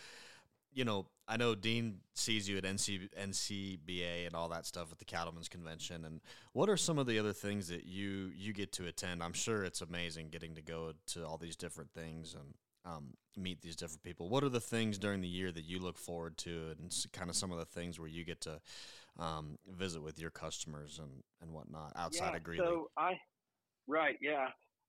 you 0.74 0.84
know, 0.84 1.08
I 1.28 1.38
know 1.38 1.56
Dean 1.56 2.00
sees 2.16 2.50
you 2.50 2.58
at 2.58 2.64
NC, 2.64 3.08
NCBA 3.18 4.26
and 4.26 4.36
all 4.36 4.50
that 4.50 4.66
stuff 4.66 4.92
at 4.92 4.98
the 5.00 5.06
Cattlemen's 5.06 5.48
Convention. 5.48 6.06
And 6.06 6.22
what 6.54 6.70
are 6.70 6.78
some 6.78 6.98
of 7.00 7.06
the 7.08 7.18
other 7.20 7.34
things 7.34 7.68
that 7.70 7.86
you 7.86 8.32
you 8.36 8.52
get 8.54 8.72
to 8.74 8.88
attend? 8.88 9.24
I'm 9.24 9.34
sure 9.34 9.64
it's 9.64 9.82
amazing 9.82 10.30
getting 10.30 10.56
to 10.56 10.62
go 10.62 10.94
to 11.08 11.26
all 11.26 11.38
these 11.38 11.56
different 11.56 11.92
things 11.94 12.34
and 12.34 12.54
um, 12.86 13.14
meet 13.38 13.62
these 13.62 13.76
different 13.76 14.04
people. 14.04 14.30
What 14.30 14.44
are 14.44 14.50
the 14.50 14.60
things 14.60 14.98
during 14.98 15.22
the 15.22 15.28
year 15.28 15.52
that 15.52 15.66
you 15.66 15.80
look 15.80 15.98
forward 15.98 16.38
to, 16.40 16.76
and 16.78 16.94
kind 17.14 17.30
of 17.30 17.36
some 17.36 17.52
of 17.52 17.60
the 17.60 17.66
things 17.66 18.00
where 18.00 18.08
you 18.10 18.24
get 18.24 18.42
to 18.42 18.60
um, 19.18 19.58
visit 19.68 20.02
with 20.02 20.20
your 20.20 20.32
customers 20.32 21.00
and 21.00 21.24
and 21.42 21.52
whatnot 21.52 21.94
outside 21.96 22.32
yeah, 22.32 22.38
of 22.38 22.44
Greeley? 22.44 22.66
So 22.66 22.90
I, 22.98 23.14
right, 23.88 24.18
yeah. 24.22 24.48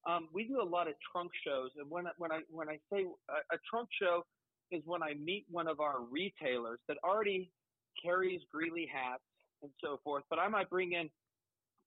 Um, 0.09 0.29
we 0.33 0.45
do 0.45 0.63
a 0.63 0.65
lot 0.65 0.89
of 0.89 0.95
trunk 1.13 1.31
shows, 1.47 1.71
and 1.77 1.91
when 1.91 2.07
I- 2.07 2.13
when 2.17 2.33
I 2.33 2.41
when 2.51 2.69
I 2.69 2.79
say 2.93 3.05
a, 3.29 3.55
a 3.55 3.59
trunk 3.69 3.89
show 4.01 4.25
is 4.71 4.83
when 4.87 5.03
I 5.03 5.15
meet 5.15 5.45
one 5.51 5.67
of 5.69 5.81
our 5.81 6.03
retailers 6.11 6.79
that 6.89 6.97
already 7.05 7.51
carries 8.03 8.41
Greeley 8.53 8.89
hats 8.93 9.23
and 9.63 9.71
so 9.83 10.01
forth, 10.03 10.25
but 10.31 10.39
I 10.39 10.49
might 10.49 10.71
bring 10.71 10.93
in 10.93 11.11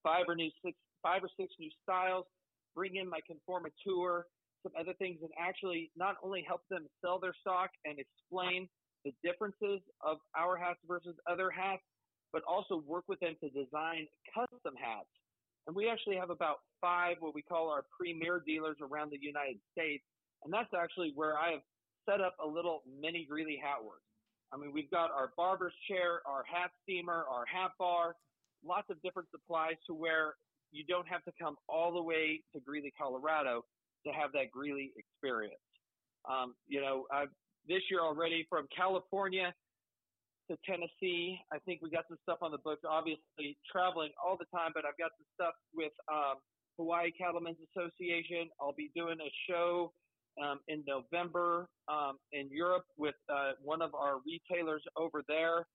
five 0.04 0.26
or 0.28 0.36
new 0.36 0.52
six 0.64 0.78
five 1.02 1.24
or 1.24 1.30
six 1.40 1.54
new 1.60 1.70
styles, 1.82 2.26
bring 2.76 2.96
in 2.98 3.10
my 3.10 3.20
Conformateur, 3.30 4.24
some 4.64 4.72
other 4.80 4.94
things, 4.94 5.20
and 5.22 5.30
actually 5.40 5.92
not 5.96 6.16
only 6.24 6.44
help 6.48 6.62
them 6.70 6.88
sell 7.04 7.20
their 7.20 7.36
stock 7.42 7.70
and 7.86 8.00
explain 8.00 8.68
the 9.06 9.14
differences 9.24 9.82
of 10.02 10.18
our 10.36 10.56
hats 10.58 10.80
versus 10.88 11.16
other 11.30 11.52
hats, 11.52 11.84
but 12.32 12.42
also 12.48 12.84
work 12.88 13.04
with 13.08 13.20
them 13.20 13.36
to 13.42 13.50
design 13.50 14.08
custom 14.34 14.74
hats. 14.80 15.12
And 15.68 15.76
we 15.76 15.90
actually 15.90 16.16
have 16.18 16.30
about 16.30 16.58
five 16.82 17.18
what 17.20 17.36
we 17.36 17.42
call 17.42 17.70
our 17.70 17.84
premier 17.98 18.42
dealers 18.46 18.78
around 18.82 19.12
the 19.12 19.20
United 19.22 19.60
States. 19.72 20.04
And 20.44 20.52
that's 20.52 20.74
actually 20.76 21.12
where 21.16 21.38
I 21.38 21.52
have 21.52 21.62
set 22.10 22.20
up 22.20 22.36
a 22.44 22.48
little 22.48 22.82
mini 23.00 23.26
Greeley 23.30 23.60
Hat 23.62 23.84
Works. 23.84 24.02
I 24.52 24.58
mean, 24.58 24.72
we've 24.74 24.92
got 24.92 25.10
our 25.12 25.32
barber's 25.38 25.74
chair, 25.88 26.22
our 26.26 26.44
hat 26.44 26.72
steamer, 26.84 27.26
our 27.30 27.46
hat 27.46 27.72
bar, 27.80 28.16
lots 28.66 28.90
of 28.90 29.02
different 29.02 29.30
supplies 29.32 29.76
to 29.88 29.94
where 29.94 30.36
you 30.72 30.84
don't 30.86 31.08
have 31.08 31.24
to 31.24 31.32
come 31.40 31.56
all 31.70 31.94
the 31.94 32.02
way 32.02 32.42
to 32.54 32.60
Greeley, 32.60 32.94
Colorado 32.98 33.64
to 34.06 34.12
have 34.12 34.32
that 34.34 34.52
Greeley 34.52 34.92
experience. 34.98 35.60
Um, 36.30 36.56
you 36.68 36.82
know, 36.82 37.06
I've, 37.12 37.30
this 37.68 37.82
year 37.90 38.02
already 38.02 38.46
from 38.50 38.68
California 38.76 39.54
to 40.50 40.58
Tennessee. 40.66 41.40
I 41.52 41.60
think 41.60 41.82
we 41.82 41.90
got 41.90 42.06
some 42.08 42.18
stuff 42.24 42.40
on 42.42 42.52
the 42.52 42.58
books. 42.58 42.82
Obviously, 42.88 43.58
traveling 43.72 44.12
all 44.24 44.38
the 44.38 44.46
time, 44.56 44.72
but 44.74 44.84
I've 44.86 44.98
got 44.98 45.12
some 45.18 45.28
stuff 45.36 45.54
with 45.74 45.94
um, 46.12 46.36
Hawaii 46.78 47.12
Cattlemen's 47.12 47.58
Association. 47.72 48.50
I'll 48.60 48.74
be 48.74 48.92
doing 48.96 49.18
a 49.22 49.32
show 49.50 49.94
um, 50.42 50.60
in 50.68 50.84
November 50.88 51.68
um, 51.88 52.18
in 52.32 52.50
Europe 52.52 52.86
with 52.98 53.16
uh, 53.32 53.52
one 53.62 53.82
of 53.82 53.94
our 53.96 54.18
retailers 54.26 54.84
over 54.98 55.24
there, 55.28 55.68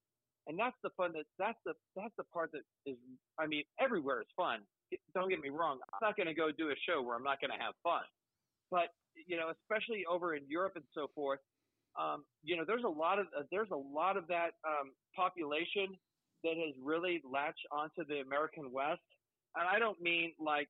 and 0.46 0.58
that's 0.58 0.76
the 0.82 0.90
fun. 0.96 1.12
That 1.12 1.24
that's 1.38 1.58
the 1.64 1.74
that's 1.96 2.14
the 2.16 2.24
part 2.24 2.52
that 2.52 2.62
is. 2.86 2.96
I 3.38 3.46
mean, 3.46 3.64
everywhere 3.80 4.20
is 4.20 4.26
fun. 4.36 4.60
Don't 5.14 5.28
get 5.28 5.40
me 5.40 5.50
wrong. 5.50 5.78
I'm 5.92 6.08
not 6.08 6.16
going 6.16 6.28
to 6.28 6.34
go 6.34 6.50
do 6.50 6.70
a 6.70 6.74
show 6.88 7.02
where 7.02 7.16
I'm 7.16 7.22
not 7.22 7.40
going 7.40 7.50
to 7.50 7.62
have 7.62 7.74
fun, 7.82 8.02
but 8.70 8.88
you 9.26 9.36
know, 9.36 9.50
especially 9.50 10.04
over 10.10 10.34
in 10.34 10.42
Europe 10.48 10.72
and 10.76 10.84
so 10.94 11.08
forth 11.14 11.40
um, 11.98 12.24
you 12.44 12.56
know, 12.56 12.64
there's 12.66 12.84
a 12.84 12.88
lot 12.88 13.18
of 13.18 13.26
uh, 13.36 13.42
there's 13.50 13.70
a 13.72 13.76
lot 13.76 14.16
of 14.16 14.26
that 14.28 14.50
um, 14.64 14.92
population 15.16 15.96
that 16.44 16.54
has 16.56 16.74
really 16.82 17.20
latched 17.30 17.66
onto 17.72 18.04
the 18.08 18.20
American 18.20 18.70
West, 18.72 19.02
and 19.56 19.66
I 19.68 19.78
don't 19.78 20.00
mean 20.00 20.32
like, 20.38 20.68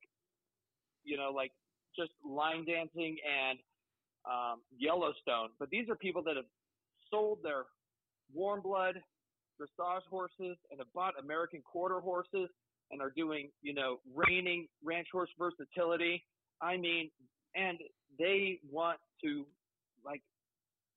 you 1.05 1.19
know, 1.19 1.31
like 1.35 1.53
just 1.95 2.13
line 2.25 2.65
dancing 2.65 3.17
and 3.29 3.59
um, 4.25 4.61
Yellowstone, 4.77 5.51
but 5.59 5.69
these 5.71 5.89
are 5.91 5.97
people 5.97 6.23
that 6.25 6.37
have 6.37 6.49
sold 7.11 7.39
their 7.43 7.65
warm 8.35 8.63
blood 8.63 8.95
dressage 9.61 10.03
horses 10.09 10.57
and 10.71 10.79
have 10.79 10.93
bought 10.95 11.15
American 11.23 11.61
quarter 11.61 12.01
horses 12.01 12.49
and 12.91 13.03
are 13.03 13.13
doing, 13.15 13.51
you 13.61 13.75
know, 13.75 13.99
reining 14.15 14.67
ranch 14.83 15.09
horse 15.13 15.31
versatility. 15.39 16.25
I 16.63 16.77
mean, 16.77 17.11
and 17.59 17.79
they 18.19 18.61
want 18.71 18.99
to 19.25 19.45
like 20.05 20.23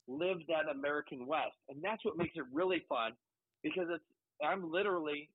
live 0.08 0.38
that 0.48 0.70
American 0.72 1.26
West. 1.26 1.58
And 1.70 1.80
that's 1.82 2.04
what 2.06 2.18
makes 2.18 2.36
it 2.36 2.44
really 2.54 2.84
fun 2.88 3.14
because 3.64 3.88
it's 3.90 4.04
I'm 4.44 4.72
literally 4.72 5.30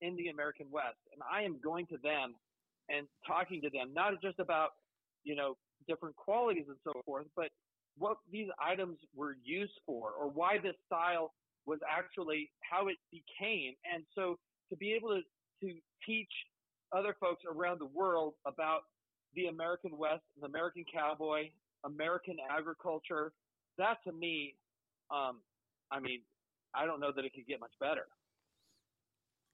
in 0.00 0.16
the 0.16 0.28
American 0.28 0.66
West 0.70 0.98
and 1.12 1.22
I 1.30 1.42
am 1.42 1.56
going 1.62 1.86
to 1.86 1.98
them 2.02 2.34
and 2.88 3.06
talking 3.26 3.60
to 3.62 3.70
them, 3.70 3.90
not 3.94 4.20
just 4.22 4.38
about, 4.38 4.70
you 5.24 5.36
know, 5.36 5.56
different 5.86 6.16
qualities 6.16 6.64
and 6.68 6.76
so 6.84 6.92
forth, 7.04 7.26
but 7.36 7.48
what 7.98 8.18
these 8.30 8.48
items 8.62 8.98
were 9.14 9.36
used 9.44 9.72
for 9.86 10.10
or 10.18 10.28
why 10.28 10.58
this 10.58 10.74
style 10.86 11.32
was 11.66 11.78
actually 11.88 12.50
how 12.68 12.88
it 12.88 12.96
became. 13.10 13.74
And 13.92 14.04
so 14.14 14.38
to 14.70 14.76
be 14.76 14.92
able 14.92 15.10
to, 15.10 15.22
to 15.66 15.74
teach 16.06 16.30
other 16.96 17.14
folks 17.20 17.42
around 17.48 17.80
the 17.80 17.86
world 17.86 18.34
about 18.46 18.82
the 19.34 19.46
American 19.46 19.96
West, 19.96 20.22
the 20.40 20.46
American 20.46 20.84
cowboy, 20.92 21.50
American 21.84 22.36
agriculture, 22.50 23.32
that 23.78 23.98
to 24.04 24.12
me, 24.12 24.56
um, 25.10 25.38
I 25.90 26.00
mean, 26.00 26.20
I 26.74 26.86
don't 26.86 27.00
know 27.00 27.12
that 27.14 27.24
it 27.24 27.32
could 27.34 27.46
get 27.46 27.60
much 27.60 27.72
better. 27.80 28.06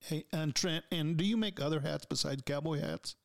Hey, 0.00 0.24
and 0.32 0.54
Trent, 0.54 0.84
and 0.90 1.16
do 1.16 1.24
you 1.24 1.37
make 1.37 1.60
other 1.60 1.80
hats 1.80 2.04
besides 2.04 2.42
cowboy 2.44 2.80
hats? 2.80 3.16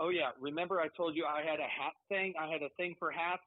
Oh 0.00 0.08
yeah, 0.08 0.30
remember 0.40 0.80
I 0.80 0.88
told 0.96 1.14
you 1.14 1.24
I 1.24 1.42
had 1.48 1.60
a 1.60 1.62
hat 1.62 1.94
thing. 2.08 2.34
I 2.38 2.48
had 2.50 2.62
a 2.62 2.68
thing 2.76 2.96
for 2.98 3.10
hats. 3.10 3.42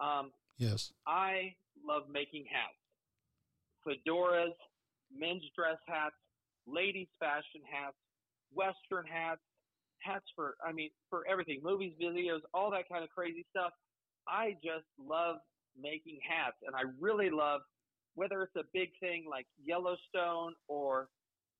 Um, 0.00 0.30
Yes. 0.58 0.92
I 1.06 1.54
love 1.86 2.04
making 2.10 2.46
hats, 2.48 2.80
fedoras, 3.84 4.56
men's 5.14 5.42
dress 5.54 5.76
hats, 5.86 6.14
ladies 6.66 7.08
fashion 7.20 7.60
hats, 7.70 7.96
western 8.54 9.04
hats, 9.06 9.42
hats 10.02 10.24
for, 10.34 10.56
I 10.66 10.72
mean, 10.72 10.90
for 11.10 11.24
everything, 11.30 11.60
movies, 11.62 11.92
videos, 12.00 12.40
all 12.54 12.70
that 12.70 12.88
kind 12.90 13.04
of 13.04 13.10
crazy 13.10 13.44
stuff. 13.50 13.72
I 14.28 14.56
just 14.62 14.86
love 14.98 15.36
making 15.80 16.18
hats, 16.26 16.56
and 16.66 16.74
I 16.74 16.82
really 17.00 17.30
love 17.30 17.60
whether 18.14 18.42
it's 18.42 18.56
a 18.56 18.64
big 18.72 18.90
thing 18.98 19.24
like 19.28 19.46
Yellowstone 19.62 20.54
or 20.68 21.08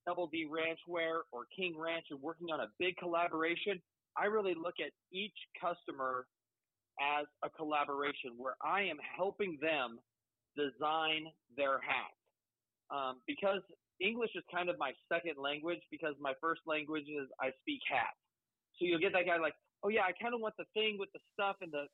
Double 0.06 0.26
D 0.26 0.46
Ranchwear 0.50 1.20
or 1.32 1.44
King 1.54 1.76
Ranch 1.78 2.06
and 2.10 2.20
working 2.20 2.48
on 2.52 2.60
a 2.60 2.66
big 2.78 2.96
collaboration. 2.96 3.80
I 4.16 4.26
really 4.26 4.54
look 4.54 4.74
at 4.80 4.92
each 5.12 5.36
customer 5.60 6.26
as 6.98 7.26
a 7.44 7.50
collaboration 7.50 8.32
where 8.38 8.56
I 8.64 8.82
am 8.82 8.96
helping 9.16 9.58
them 9.60 9.98
design 10.56 11.26
their 11.56 11.78
hat. 11.80 12.16
Um, 12.88 13.20
because 13.26 13.60
English 14.00 14.30
is 14.34 14.44
kind 14.52 14.68
of 14.68 14.78
my 14.78 14.92
second 15.12 15.36
language 15.36 15.80
because 15.90 16.14
my 16.20 16.32
first 16.40 16.62
language 16.66 17.04
is 17.08 17.28
I 17.40 17.50
speak 17.60 17.80
hat. 17.88 18.14
So 18.78 18.84
you'll 18.84 19.00
get 19.00 19.12
that 19.12 19.26
guy 19.26 19.38
like, 19.38 19.54
oh 19.82 19.88
yeah, 19.88 20.02
I 20.02 20.12
kind 20.12 20.34
of 20.34 20.40
want 20.40 20.54
the 20.58 20.66
thing 20.74 20.96
with 20.98 21.08
the 21.12 21.20
stuff 21.32 21.56
and 21.60 21.72
the, 21.72 21.86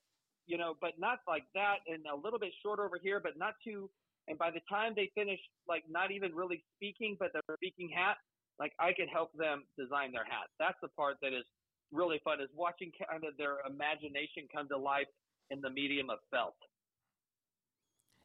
you 0.46 0.58
know, 0.58 0.74
but 0.80 0.98
not 0.98 1.20
like 1.28 1.44
that 1.54 1.86
and 1.86 2.04
a 2.06 2.16
little 2.16 2.38
bit 2.38 2.52
short 2.62 2.78
over 2.78 2.98
here, 3.02 3.20
but 3.20 3.38
not 3.38 3.54
too. 3.64 3.90
And 4.28 4.38
by 4.38 4.50
the 4.50 4.60
time 4.68 4.92
they 4.94 5.10
finish, 5.14 5.40
like 5.68 5.84
not 5.90 6.10
even 6.10 6.34
really 6.34 6.62
speaking, 6.76 7.16
but 7.18 7.30
they're 7.32 7.56
speaking 7.56 7.90
hat, 7.94 8.16
like 8.58 8.72
I 8.78 8.92
can 8.92 9.08
help 9.08 9.32
them 9.34 9.64
design 9.78 10.12
their 10.12 10.24
hat. 10.24 10.50
That's 10.58 10.78
the 10.82 10.88
part 10.88 11.16
that 11.22 11.32
is 11.32 11.44
really 11.92 12.20
fun 12.24 12.40
is 12.40 12.48
watching 12.54 12.90
kind 13.08 13.24
of 13.24 13.36
their 13.36 13.58
imagination 13.68 14.48
come 14.52 14.68
to 14.68 14.78
life 14.78 15.10
in 15.50 15.60
the 15.60 15.70
medium 15.70 16.10
of 16.10 16.18
felt. 16.30 16.56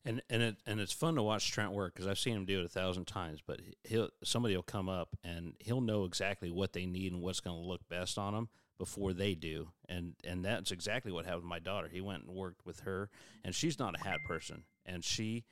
And 0.07 0.21
and 0.29 0.41
it 0.41 0.55
and 0.65 0.79
it's 0.79 0.93
fun 0.93 1.15
to 1.15 1.21
watch 1.21 1.51
Trent 1.51 1.73
work 1.73 1.93
because 1.93 2.07
I've 2.07 2.17
seen 2.17 2.35
him 2.35 2.45
do 2.45 2.59
it 2.59 2.65
a 2.65 2.69
thousand 2.69 3.05
times. 3.05 3.41
But 3.45 3.59
he'll 3.83 4.09
somebody 4.23 4.55
will 4.55 4.63
come 4.63 4.87
up 4.87 5.15
and 5.23 5.53
he'll 5.59 5.81
know 5.81 6.05
exactly 6.05 6.49
what 6.49 6.73
they 6.73 6.85
need 6.85 7.11
and 7.11 7.21
what's 7.21 7.41
going 7.41 7.61
to 7.61 7.67
look 7.67 7.87
best 7.89 8.17
on 8.17 8.33
them 8.33 8.49
before 8.77 9.13
they 9.13 9.35
do. 9.35 9.69
And 9.89 10.13
and 10.23 10.45
that's 10.45 10.71
exactly 10.71 11.11
what 11.11 11.25
happened 11.25 11.43
with 11.43 11.49
my 11.49 11.59
daughter. 11.59 11.89
He 11.91 12.01
went 12.01 12.23
and 12.23 12.33
worked 12.33 12.65
with 12.65 12.81
her, 12.81 13.09
and 13.43 13.53
she's 13.53 13.79
not 13.79 13.95
a 13.99 14.03
hat 14.03 14.19
person, 14.25 14.63
and 14.85 15.03
she 15.03 15.43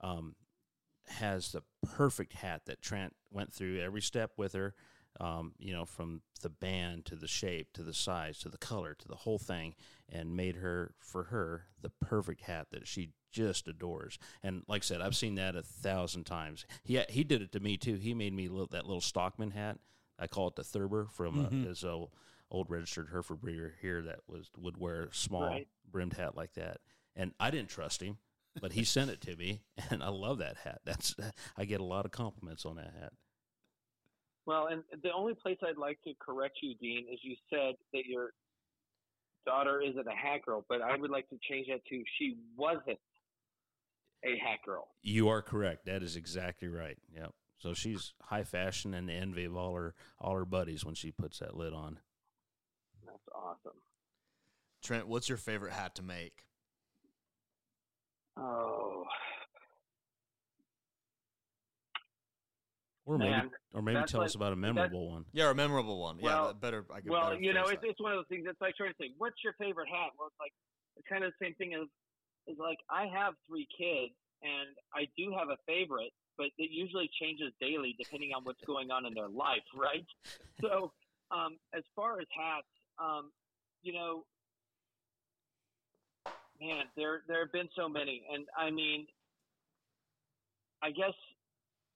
um, 0.00 0.34
has 1.08 1.52
the 1.52 1.62
perfect 1.84 2.32
hat 2.32 2.62
that 2.66 2.80
Trent 2.80 3.14
went 3.30 3.52
through 3.52 3.80
every 3.80 4.02
step 4.02 4.32
with 4.36 4.54
her. 4.54 4.74
Um, 5.18 5.52
you 5.58 5.72
know, 5.72 5.84
from 5.84 6.22
the 6.40 6.48
band 6.48 7.04
to 7.06 7.16
the 7.16 7.26
shape 7.26 7.72
to 7.74 7.82
the 7.82 7.92
size 7.92 8.38
to 8.38 8.48
the 8.48 8.56
color 8.56 8.94
to 8.94 9.08
the 9.08 9.16
whole 9.16 9.38
thing, 9.38 9.74
and 10.08 10.36
made 10.36 10.56
her 10.56 10.94
for 10.98 11.24
her 11.24 11.66
the 11.80 11.90
perfect 11.90 12.42
hat 12.42 12.68
that 12.70 12.86
she 12.86 13.10
just 13.30 13.68
adores. 13.68 14.18
And 14.42 14.62
like 14.68 14.82
I 14.82 14.84
said, 14.84 15.00
I've 15.00 15.16
seen 15.16 15.36
that 15.36 15.56
a 15.56 15.62
thousand 15.62 16.24
times. 16.24 16.66
He 16.84 17.00
he 17.08 17.24
did 17.24 17.42
it 17.42 17.52
to 17.52 17.60
me 17.60 17.76
too. 17.76 17.94
He 17.94 18.14
made 18.14 18.32
me 18.32 18.48
little, 18.48 18.68
that 18.68 18.86
little 18.86 19.00
Stockman 19.00 19.50
hat. 19.52 19.78
I 20.18 20.26
call 20.26 20.48
it 20.48 20.56
the 20.56 20.64
Thurber 20.64 21.06
from 21.06 21.36
mm-hmm. 21.36 21.64
uh, 21.64 21.68
his 21.68 21.84
old, 21.84 22.10
old 22.50 22.70
registered 22.70 23.08
Hereford 23.10 23.40
breeder 23.40 23.74
here 23.80 24.02
that 24.02 24.20
was 24.28 24.50
would 24.58 24.76
wear 24.76 25.04
a 25.04 25.14
small 25.14 25.46
right. 25.46 25.68
brimmed 25.90 26.14
hat 26.14 26.36
like 26.36 26.54
that. 26.54 26.78
And 27.16 27.32
I 27.40 27.50
didn't 27.50 27.70
trust 27.70 28.02
him, 28.02 28.18
but 28.60 28.72
he 28.72 28.84
sent 28.84 29.10
it 29.10 29.20
to 29.22 29.36
me, 29.36 29.62
and 29.90 30.02
I 30.02 30.08
love 30.08 30.38
that 30.38 30.56
hat. 30.58 30.80
That's 30.84 31.14
I 31.56 31.64
get 31.64 31.80
a 31.80 31.84
lot 31.84 32.04
of 32.04 32.10
compliments 32.10 32.64
on 32.66 32.76
that 32.76 32.94
hat. 33.00 33.12
Well, 34.50 34.66
and 34.66 34.82
the 35.04 35.12
only 35.12 35.34
place 35.34 35.58
I'd 35.62 35.78
like 35.78 36.02
to 36.02 36.12
correct 36.18 36.58
you, 36.60 36.74
Dean, 36.80 37.06
is 37.08 37.20
you 37.22 37.36
said 37.48 37.76
that 37.92 38.04
your 38.04 38.30
daughter 39.46 39.80
isn't 39.80 40.08
a 40.08 40.10
hat 40.10 40.44
girl, 40.44 40.64
but 40.68 40.82
I 40.82 40.96
would 40.96 41.12
like 41.12 41.28
to 41.28 41.38
change 41.48 41.68
that 41.68 41.84
to 41.88 42.02
she 42.18 42.36
wasn't 42.56 42.98
a 44.24 44.36
hat 44.44 44.58
girl. 44.66 44.88
You 45.02 45.28
are 45.28 45.40
correct. 45.40 45.86
That 45.86 46.02
is 46.02 46.16
exactly 46.16 46.66
right. 46.66 46.98
Yep. 47.14 47.32
So 47.58 47.74
she's 47.74 48.12
high 48.22 48.42
fashion 48.42 48.92
and 48.92 49.08
the 49.08 49.12
envy 49.12 49.44
of 49.44 49.56
all 49.56 49.76
her 49.76 49.94
all 50.20 50.34
her 50.34 50.44
buddies 50.44 50.84
when 50.84 50.96
she 50.96 51.12
puts 51.12 51.38
that 51.38 51.56
lid 51.56 51.72
on. 51.72 52.00
That's 53.06 53.28
awesome. 53.32 53.78
Trent, 54.82 55.06
what's 55.06 55.28
your 55.28 55.38
favorite 55.38 55.74
hat 55.74 55.94
to 55.94 56.02
make? 56.02 56.42
Oh. 58.36 59.04
Or 63.10 63.18
maybe, 63.18 63.30
Man, 63.30 63.50
or 63.74 63.82
maybe 63.82 64.00
tell 64.06 64.20
like, 64.20 64.28
us 64.28 64.36
about 64.36 64.52
a 64.52 64.56
memorable 64.56 65.10
one. 65.10 65.24
Yeah, 65.32 65.50
a 65.50 65.54
memorable 65.54 65.98
one. 65.98 66.18
Well, 66.22 66.46
yeah, 66.46 66.52
better. 66.52 66.86
I 66.94 67.00
well, 67.04 67.30
better 67.30 67.42
you 67.42 67.52
know, 67.52 67.64
it's, 67.66 67.82
it's 67.82 68.00
one 68.00 68.12
of 68.12 68.18
those 68.18 68.28
things. 68.28 68.46
It's 68.48 68.60
like 68.60 68.76
trying 68.76 68.90
to 68.90 68.96
say, 69.02 69.10
"What's 69.18 69.42
your 69.42 69.52
favorite 69.54 69.88
hat?" 69.88 70.14
Well, 70.16 70.28
it's 70.28 70.38
like 70.38 70.52
it's 70.96 71.08
kind 71.08 71.24
of 71.24 71.32
the 71.34 71.44
same 71.44 71.56
thing 71.56 71.74
as 71.74 71.88
is 72.46 72.56
like 72.56 72.78
I 72.88 73.10
have 73.10 73.34
three 73.48 73.66
kids 73.74 74.14
and 74.46 74.78
I 74.94 75.10
do 75.18 75.34
have 75.36 75.48
a 75.50 75.58
favorite, 75.66 76.12
but 76.38 76.54
it 76.56 76.70
usually 76.70 77.10
changes 77.20 77.52
daily 77.60 77.96
depending 77.98 78.30
on 78.30 78.44
what's 78.44 78.62
going 78.64 78.92
on 78.92 79.06
in 79.06 79.12
their 79.12 79.28
life, 79.28 79.66
right? 79.74 80.06
So, 80.60 80.92
um, 81.34 81.58
as 81.74 81.82
far 81.96 82.20
as 82.20 82.30
hats, 82.30 82.70
um, 83.02 83.32
you 83.82 83.92
know, 83.92 84.22
man, 86.62 86.84
there 86.96 87.22
there 87.26 87.42
have 87.42 87.52
been 87.52 87.68
so 87.74 87.88
many, 87.88 88.22
and 88.32 88.46
I 88.56 88.70
mean, 88.70 89.08
I 90.80 90.90
guess 90.92 91.18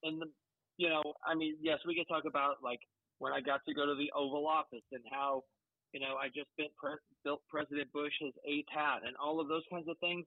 in 0.02 0.18
the, 0.18 0.26
you 0.76 0.88
know, 0.88 1.02
I 1.24 1.34
mean, 1.34 1.56
yes, 1.60 1.78
we 1.86 1.94
could 1.94 2.08
talk 2.08 2.24
about 2.24 2.62
like 2.62 2.80
when 3.18 3.32
I 3.32 3.40
got 3.40 3.64
to 3.66 3.74
go 3.74 3.86
to 3.86 3.94
the 3.94 4.10
Oval 4.16 4.46
Office 4.46 4.84
and 4.92 5.02
how, 5.10 5.44
you 5.92 6.00
know, 6.00 6.16
I 6.16 6.28
just 6.28 6.48
built, 6.56 6.72
pre- 6.76 6.98
built 7.22 7.42
President 7.48 7.92
Bush 7.92 8.12
his 8.20 8.32
eighth 8.46 8.68
hat 8.74 9.00
and 9.06 9.16
all 9.16 9.40
of 9.40 9.48
those 9.48 9.62
kinds 9.70 9.88
of 9.88 9.98
things. 9.98 10.26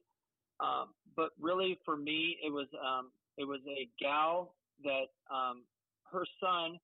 Um, 0.59 0.93
but 1.15 1.31
really, 1.39 1.77
for 1.85 1.97
me, 1.97 2.37
it 2.43 2.51
was 2.51 2.67
um, 2.83 3.11
it 3.37 3.43
was 3.43 3.59
a 3.67 3.87
gal 3.99 4.55
that 4.83 5.07
um, 5.31 5.65
her 6.11 6.23
son 6.41 6.79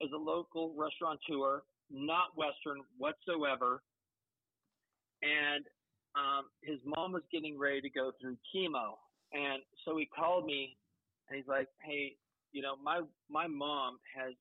is 0.00 0.10
a 0.12 0.16
local 0.18 0.74
restaurateur, 0.76 1.62
not 1.90 2.36
Western 2.36 2.82
whatsoever, 2.98 3.82
and 5.22 5.64
um, 6.16 6.50
his 6.62 6.78
mom 6.84 7.12
was 7.12 7.22
getting 7.32 7.58
ready 7.58 7.80
to 7.80 7.88
go 7.90 8.12
through 8.20 8.36
chemo, 8.54 8.96
and 9.32 9.62
so 9.84 9.96
he 9.96 10.06
called 10.06 10.44
me, 10.44 10.76
and 11.28 11.38
he's 11.38 11.48
like, 11.48 11.68
"Hey, 11.82 12.16
you 12.54 12.62
know, 12.62 12.76
my 12.82 13.02
my 13.28 13.46
mom 13.46 13.98
has 14.16 14.34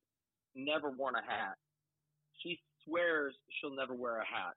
never 0.55 0.89
worn 0.91 1.15
a 1.15 1.21
hat. 1.21 1.57
She 2.41 2.59
swears 2.85 3.35
she'll 3.59 3.75
never 3.75 3.93
wear 3.93 4.19
a 4.19 4.25
hat, 4.25 4.55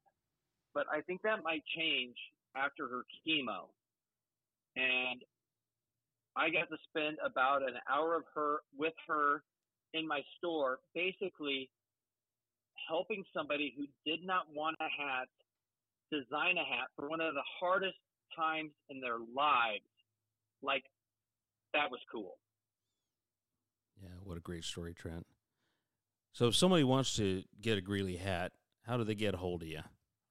but 0.75 0.87
I 0.93 1.01
think 1.01 1.23
that 1.23 1.43
might 1.43 1.65
change 1.77 2.17
after 2.55 2.89
her 2.89 3.03
chemo." 3.27 3.71
and 4.77 5.23
I 6.37 6.51
got 6.51 6.69
to 6.69 6.77
spend 6.89 7.17
about 7.25 7.63
an 7.63 7.77
hour 7.91 8.15
of 8.15 8.25
her 8.35 8.59
with 8.77 8.93
her 9.09 9.43
in 9.95 10.07
my 10.07 10.21
store, 10.37 10.81
basically 10.95 11.71
helping 12.89 13.25
somebody 13.35 13.75
who 13.77 13.87
did 14.05 14.25
not 14.25 14.45
want 14.55 14.77
a 14.81 14.85
hat 14.85 15.29
design 16.13 16.57
a 16.59 16.65
hat 16.65 16.89
for 16.95 17.09
one 17.09 17.21
of 17.21 17.35
the 17.35 17.43
hardest 17.59 17.97
times 18.37 18.71
in 18.91 19.01
their 19.01 19.19
lives. 19.35 19.89
Like 20.63 20.85
that 21.73 21.91
was 21.91 22.01
cool. 22.13 22.37
Yeah, 24.03 24.11
what 24.23 24.37
a 24.37 24.41
great 24.41 24.65
story, 24.65 24.95
Trent. 24.95 25.27
So 26.33 26.49
if 26.49 26.57
somebody 26.57 26.85
wants 26.85 27.17
to 27.17 27.43
get 27.61 27.79
a 27.79 27.81
Greeley 27.81 28.17
hat, 28.17 28.53
how 28.87 28.97
do 28.97 29.05
they 29.05 29.15
get 29.15 29.35
a 29.35 29.39
hold 29.39 29.63
of 29.63 29.69
you? 29.69 29.81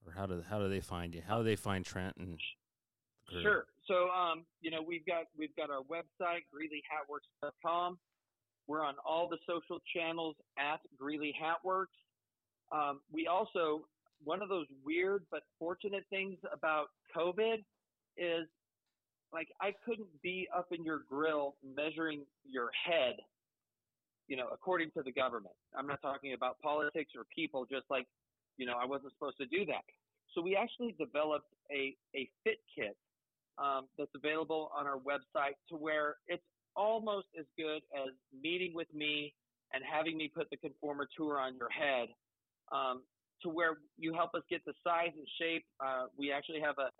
Or 0.06 0.12
how 0.12 0.26
do 0.26 0.42
how 0.48 0.60
do 0.60 0.68
they 0.68 0.80
find 0.80 1.14
you? 1.14 1.22
How 1.26 1.38
do 1.38 1.44
they 1.44 1.56
find 1.56 1.84
Trent 1.84 2.16
and 2.16 2.38
Sure. 3.42 3.66
So, 3.88 4.08
um, 4.10 4.44
you 4.60 4.70
know, 4.70 4.82
we've 4.86 5.04
got 5.04 5.24
we've 5.36 5.54
got 5.56 5.70
our 5.70 5.82
website, 5.82 6.44
GreeleyHatworks.com. 6.54 7.98
We're 8.66 8.84
on 8.84 8.94
all 9.04 9.28
the 9.28 9.38
social 9.46 9.80
channels 9.94 10.36
at 10.58 10.80
Greeley 10.98 11.34
Hatworks. 11.40 11.86
Um, 12.72 13.00
we 13.12 13.26
also 13.26 13.86
one 14.24 14.42
of 14.42 14.48
those 14.48 14.66
weird 14.84 15.24
but 15.30 15.42
fortunate 15.58 16.04
things 16.10 16.38
about 16.52 16.86
COVID 17.16 17.64
is 18.16 18.48
like 19.32 19.48
I 19.60 19.72
couldn't 19.84 20.08
be 20.22 20.48
up 20.56 20.68
in 20.72 20.84
your 20.84 21.02
grill 21.08 21.54
measuring 21.76 22.24
your 22.44 22.70
head, 22.84 23.16
you 24.28 24.36
know, 24.36 24.48
according 24.52 24.90
to 24.96 25.02
the 25.02 25.12
government. 25.12 25.54
I'm 25.76 25.86
not 25.86 26.02
talking 26.02 26.32
about 26.32 26.58
politics 26.60 27.12
or 27.16 27.24
people, 27.34 27.66
just 27.70 27.84
like, 27.90 28.06
you 28.56 28.66
know, 28.66 28.74
I 28.80 28.86
wasn't 28.86 29.12
supposed 29.12 29.36
to 29.38 29.46
do 29.46 29.64
that. 29.66 29.84
So 30.34 30.42
we 30.42 30.56
actually 30.56 30.94
developed 30.98 31.48
a, 31.70 31.94
a 32.14 32.28
fit 32.44 32.58
kit 32.74 32.96
um, 33.58 33.86
that's 33.96 34.10
available 34.14 34.70
on 34.76 34.86
our 34.86 34.98
website 34.98 35.56
to 35.70 35.76
where 35.76 36.16
it's 36.26 36.42
almost 36.74 37.26
as 37.38 37.46
good 37.56 37.80
as 37.94 38.12
meeting 38.42 38.72
with 38.74 38.92
me 38.92 39.32
and 39.72 39.82
having 39.90 40.16
me 40.16 40.30
put 40.34 40.48
the 40.50 40.56
conformateur 40.56 41.38
on 41.38 41.56
your 41.56 41.70
head 41.70 42.08
um, 42.72 43.02
to 43.42 43.48
where 43.48 43.78
you 43.98 44.12
help 44.12 44.34
us 44.34 44.42
get 44.50 44.64
the 44.66 44.72
size 44.84 45.12
and 45.16 45.26
shape. 45.40 45.64
Uh, 45.84 46.06
we 46.18 46.32
actually 46.32 46.60
have 46.60 46.76
a 46.78 46.90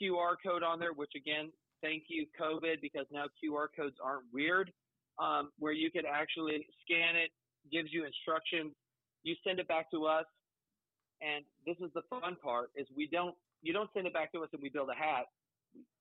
QR 0.00 0.34
code 0.44 0.62
on 0.62 0.78
there, 0.78 0.92
which 0.92 1.12
again, 1.16 1.50
thank 1.82 2.04
you, 2.08 2.26
COVID, 2.40 2.80
because 2.80 3.06
now 3.12 3.24
QR 3.42 3.66
codes 3.76 3.96
aren't 4.02 4.24
weird, 4.32 4.72
um, 5.18 5.50
where 5.58 5.72
you 5.72 5.90
could 5.90 6.04
actually 6.04 6.66
scan 6.84 7.16
it, 7.16 7.30
gives 7.70 7.92
you 7.92 8.04
instructions. 8.04 8.72
You 9.22 9.34
send 9.46 9.60
it 9.60 9.68
back 9.68 9.90
to 9.92 10.06
us. 10.06 10.26
And 11.22 11.44
this 11.64 11.76
is 11.78 11.92
the 11.94 12.02
fun 12.10 12.36
part 12.42 12.70
is 12.74 12.86
we 12.96 13.06
don't, 13.06 13.34
you 13.62 13.72
don't 13.72 13.88
send 13.94 14.06
it 14.06 14.12
back 14.12 14.32
to 14.32 14.42
us 14.42 14.48
and 14.52 14.60
we 14.60 14.68
build 14.68 14.88
a 14.90 14.98
hat 14.98 15.26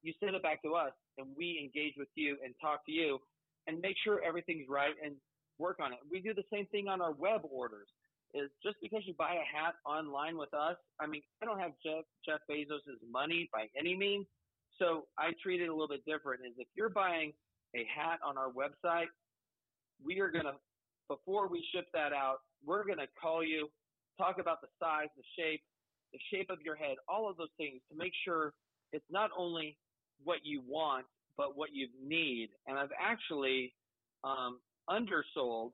you 0.02 0.14
send 0.20 0.36
it 0.36 0.44
back 0.44 0.62
to 0.64 0.74
us 0.74 0.92
and 1.18 1.28
we 1.38 1.60
engage 1.62 1.94
with 1.98 2.10
you 2.16 2.38
and 2.44 2.54
talk 2.62 2.86
to 2.86 2.92
you 2.92 3.20
and 3.68 3.80
make 3.80 3.96
sure 4.04 4.22
everything's 4.26 4.68
right 4.68 4.96
and 5.04 5.16
work 5.60 5.78
on 5.80 5.94
it. 5.94 6.00
We 6.10 6.22
do 6.22 6.34
the 6.34 6.44
same 6.52 6.66
thing 6.68 6.88
on 6.88 7.02
our 7.02 7.14
web 7.14 7.42
orders. 7.52 7.88
is 8.34 8.50
just 8.64 8.78
because 8.82 9.02
you 9.06 9.14
buy 9.18 9.36
a 9.36 9.46
hat 9.46 9.76
online 9.86 10.38
with 10.38 10.54
us, 10.54 10.78
I 11.00 11.06
mean, 11.06 11.22
I 11.42 11.46
don't 11.46 11.60
have 11.60 11.72
Jeff 11.84 12.06
Jeff 12.26 12.40
Bezos's 12.50 13.02
money 13.10 13.50
by 13.54 13.68
any 13.78 13.96
means, 13.96 14.26
so 14.80 15.06
I 15.18 15.32
treat 15.44 15.62
it 15.62 15.68
a 15.68 15.72
little 15.74 15.90
bit 15.90 16.04
different. 16.06 16.42
Is 16.46 16.54
if 16.58 16.68
you're 16.76 16.90
buying 16.90 17.34
a 17.76 17.86
hat 17.86 18.20
on 18.26 18.38
our 18.38 18.50
website, 18.50 19.08
we 20.04 20.20
are 20.20 20.30
gonna 20.30 20.54
before 21.08 21.48
we 21.48 21.66
ship 21.74 21.88
that 21.94 22.14
out, 22.14 22.38
we're 22.66 22.86
gonna 22.86 23.08
call 23.22 23.44
you, 23.44 23.70
talk 24.18 24.38
about 24.40 24.62
the 24.62 24.68
size, 24.80 25.08
the 25.18 25.24
shape, 25.38 25.62
the 26.14 26.20
shape 26.32 26.50
of 26.50 26.60
your 26.62 26.76
head, 26.76 26.96
all 27.08 27.30
of 27.30 27.38
those 27.38 27.52
things 27.58 27.82
to 27.92 27.98
make 27.98 28.14
sure 28.24 28.54
it's 28.94 29.06
not 29.10 29.30
only 29.38 29.78
what 30.24 30.40
you 30.44 30.62
want, 30.68 31.06
but 31.38 31.58
what 31.58 31.70
you 31.74 31.88
need. 32.02 32.50
And 32.68 32.78
I've 32.78 32.92
actually 33.00 33.74
um, 34.24 34.60
undersold, 34.90 35.72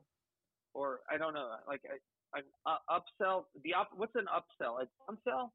or 0.73 0.99
I 1.11 1.17
don't 1.17 1.33
know, 1.33 1.49
like 1.67 1.81
I, 2.33 2.39
I 2.39 2.71
uh, 2.71 2.99
upsell. 2.99 3.45
The 3.63 3.73
what's 3.95 4.15
an 4.15 4.25
upsell? 4.25 4.81
A 4.81 5.11
downsell? 5.11 5.49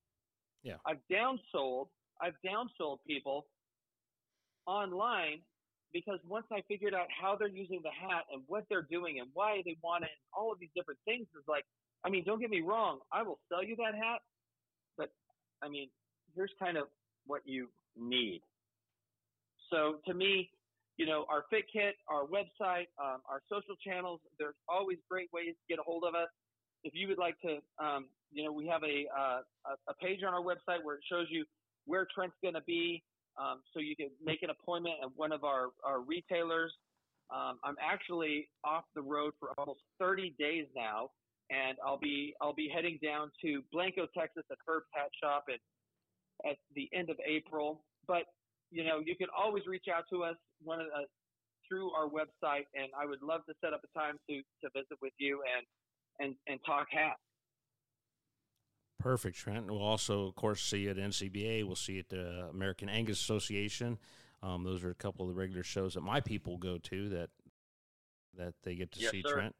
Yeah. 0.62 0.74
I've 0.86 0.98
downsold. 1.10 1.86
I've 2.20 2.34
downsold 2.44 2.98
people 3.06 3.46
online 4.66 5.40
because 5.92 6.18
once 6.28 6.46
I 6.52 6.62
figured 6.68 6.94
out 6.94 7.06
how 7.10 7.36
they're 7.36 7.48
using 7.48 7.80
the 7.82 7.90
hat 7.90 8.24
and 8.32 8.42
what 8.46 8.64
they're 8.68 8.86
doing 8.90 9.18
and 9.20 9.28
why 9.34 9.62
they 9.64 9.76
want 9.82 10.04
it 10.04 10.10
and 10.10 10.24
all 10.36 10.52
of 10.52 10.58
these 10.58 10.70
different 10.74 11.00
things 11.04 11.26
is 11.36 11.44
like, 11.48 11.64
I 12.04 12.10
mean, 12.10 12.24
don't 12.24 12.40
get 12.40 12.50
me 12.50 12.60
wrong, 12.60 13.00
I 13.12 13.22
will 13.22 13.38
sell 13.48 13.62
you 13.62 13.76
that 13.76 13.94
hat, 13.94 14.20
but 14.96 15.10
I 15.62 15.68
mean, 15.68 15.88
here's 16.34 16.50
kind 16.58 16.76
of 16.76 16.88
what 17.26 17.42
you 17.44 17.68
need. 17.96 18.42
So 19.70 19.96
to 20.06 20.14
me, 20.14 20.50
you 20.96 21.06
know, 21.06 21.24
our 21.28 21.44
fit 21.50 21.64
kit, 21.72 21.94
our 22.08 22.24
website, 22.24 22.86
um, 23.00 23.20
our 23.28 23.40
social 23.48 23.76
channels, 23.84 24.20
there's 24.38 24.54
always 24.68 24.98
great 25.10 25.28
ways 25.32 25.54
to 25.54 25.64
get 25.68 25.78
a 25.78 25.82
hold 25.82 26.04
of 26.04 26.14
us. 26.14 26.28
If 26.84 26.94
you 26.94 27.08
would 27.08 27.18
like 27.18 27.40
to, 27.40 27.58
um, 27.82 28.06
you 28.32 28.44
know, 28.44 28.52
we 28.52 28.66
have 28.66 28.82
a, 28.82 29.06
uh, 29.16 29.40
a 29.88 29.94
page 29.94 30.20
on 30.26 30.34
our 30.34 30.42
website 30.42 30.82
where 30.82 30.96
it 30.96 31.02
shows 31.10 31.26
you 31.30 31.44
where 31.86 32.06
Trent's 32.14 32.36
going 32.42 32.54
to 32.54 32.62
be. 32.66 33.02
Um, 33.40 33.62
so 33.72 33.80
you 33.80 33.96
can 33.96 34.08
make 34.24 34.42
an 34.42 34.50
appointment 34.50 34.96
at 35.02 35.08
one 35.16 35.32
of 35.32 35.44
our, 35.44 35.68
our 35.84 36.00
retailers. 36.00 36.72
Um, 37.32 37.58
I'm 37.64 37.76
actually 37.80 38.48
off 38.64 38.84
the 38.94 39.02
road 39.02 39.32
for 39.40 39.50
almost 39.56 39.80
30 39.98 40.34
days 40.38 40.66
now, 40.76 41.10
and 41.50 41.78
I'll 41.84 41.98
be 41.98 42.34
I'll 42.42 42.54
be 42.54 42.68
heading 42.68 42.98
down 43.02 43.30
to 43.42 43.62
Blanco, 43.72 44.06
Texas, 44.16 44.44
at 44.50 44.58
Herb's 44.66 44.86
Hat 44.92 45.08
Shop 45.22 45.44
at 45.48 45.60
at 46.48 46.56
the 46.74 46.88
end 46.92 47.08
of 47.08 47.16
April. 47.26 47.84
But 48.06 48.24
you 48.70 48.84
know, 48.84 49.00
you 49.04 49.16
can 49.16 49.28
always 49.36 49.66
reach 49.66 49.86
out 49.94 50.04
to 50.10 50.24
us 50.24 50.36
one 50.62 50.80
of 50.80 50.86
uh, 50.88 51.04
through 51.68 51.90
our 51.92 52.08
website, 52.08 52.68
and 52.74 52.92
I 52.98 53.06
would 53.06 53.22
love 53.22 53.46
to 53.46 53.54
set 53.64 53.72
up 53.72 53.80
a 53.84 53.98
time 53.98 54.18
to 54.28 54.36
to 54.36 54.70
visit 54.74 54.98
with 55.00 55.12
you 55.18 55.42
and 55.56 55.64
and 56.20 56.36
and 56.48 56.60
talk 56.66 56.88
hat. 56.90 57.16
Perfect, 59.02 59.36
Trent. 59.36 59.66
We'll 59.66 59.82
also, 59.82 60.26
of 60.28 60.36
course, 60.36 60.62
see 60.62 60.80
you 60.80 60.90
at 60.90 60.96
NCBA. 60.96 61.64
We'll 61.64 61.74
see 61.74 61.94
you 61.94 61.98
at 62.00 62.08
the 62.08 62.48
American 62.50 62.88
Angus 62.88 63.20
Association. 63.20 63.98
Um, 64.42 64.64
those 64.64 64.84
are 64.84 64.90
a 64.90 64.94
couple 64.94 65.28
of 65.28 65.34
the 65.34 65.38
regular 65.38 65.62
shows 65.62 65.94
that 65.94 66.02
my 66.02 66.20
people 66.20 66.56
go 66.56 66.78
to 66.78 67.08
that 67.10 67.30
that 68.36 68.54
they 68.62 68.74
get 68.74 68.92
to 68.92 69.00
yes, 69.00 69.10
see 69.10 69.22
sir. 69.26 69.34
Trent. 69.34 69.54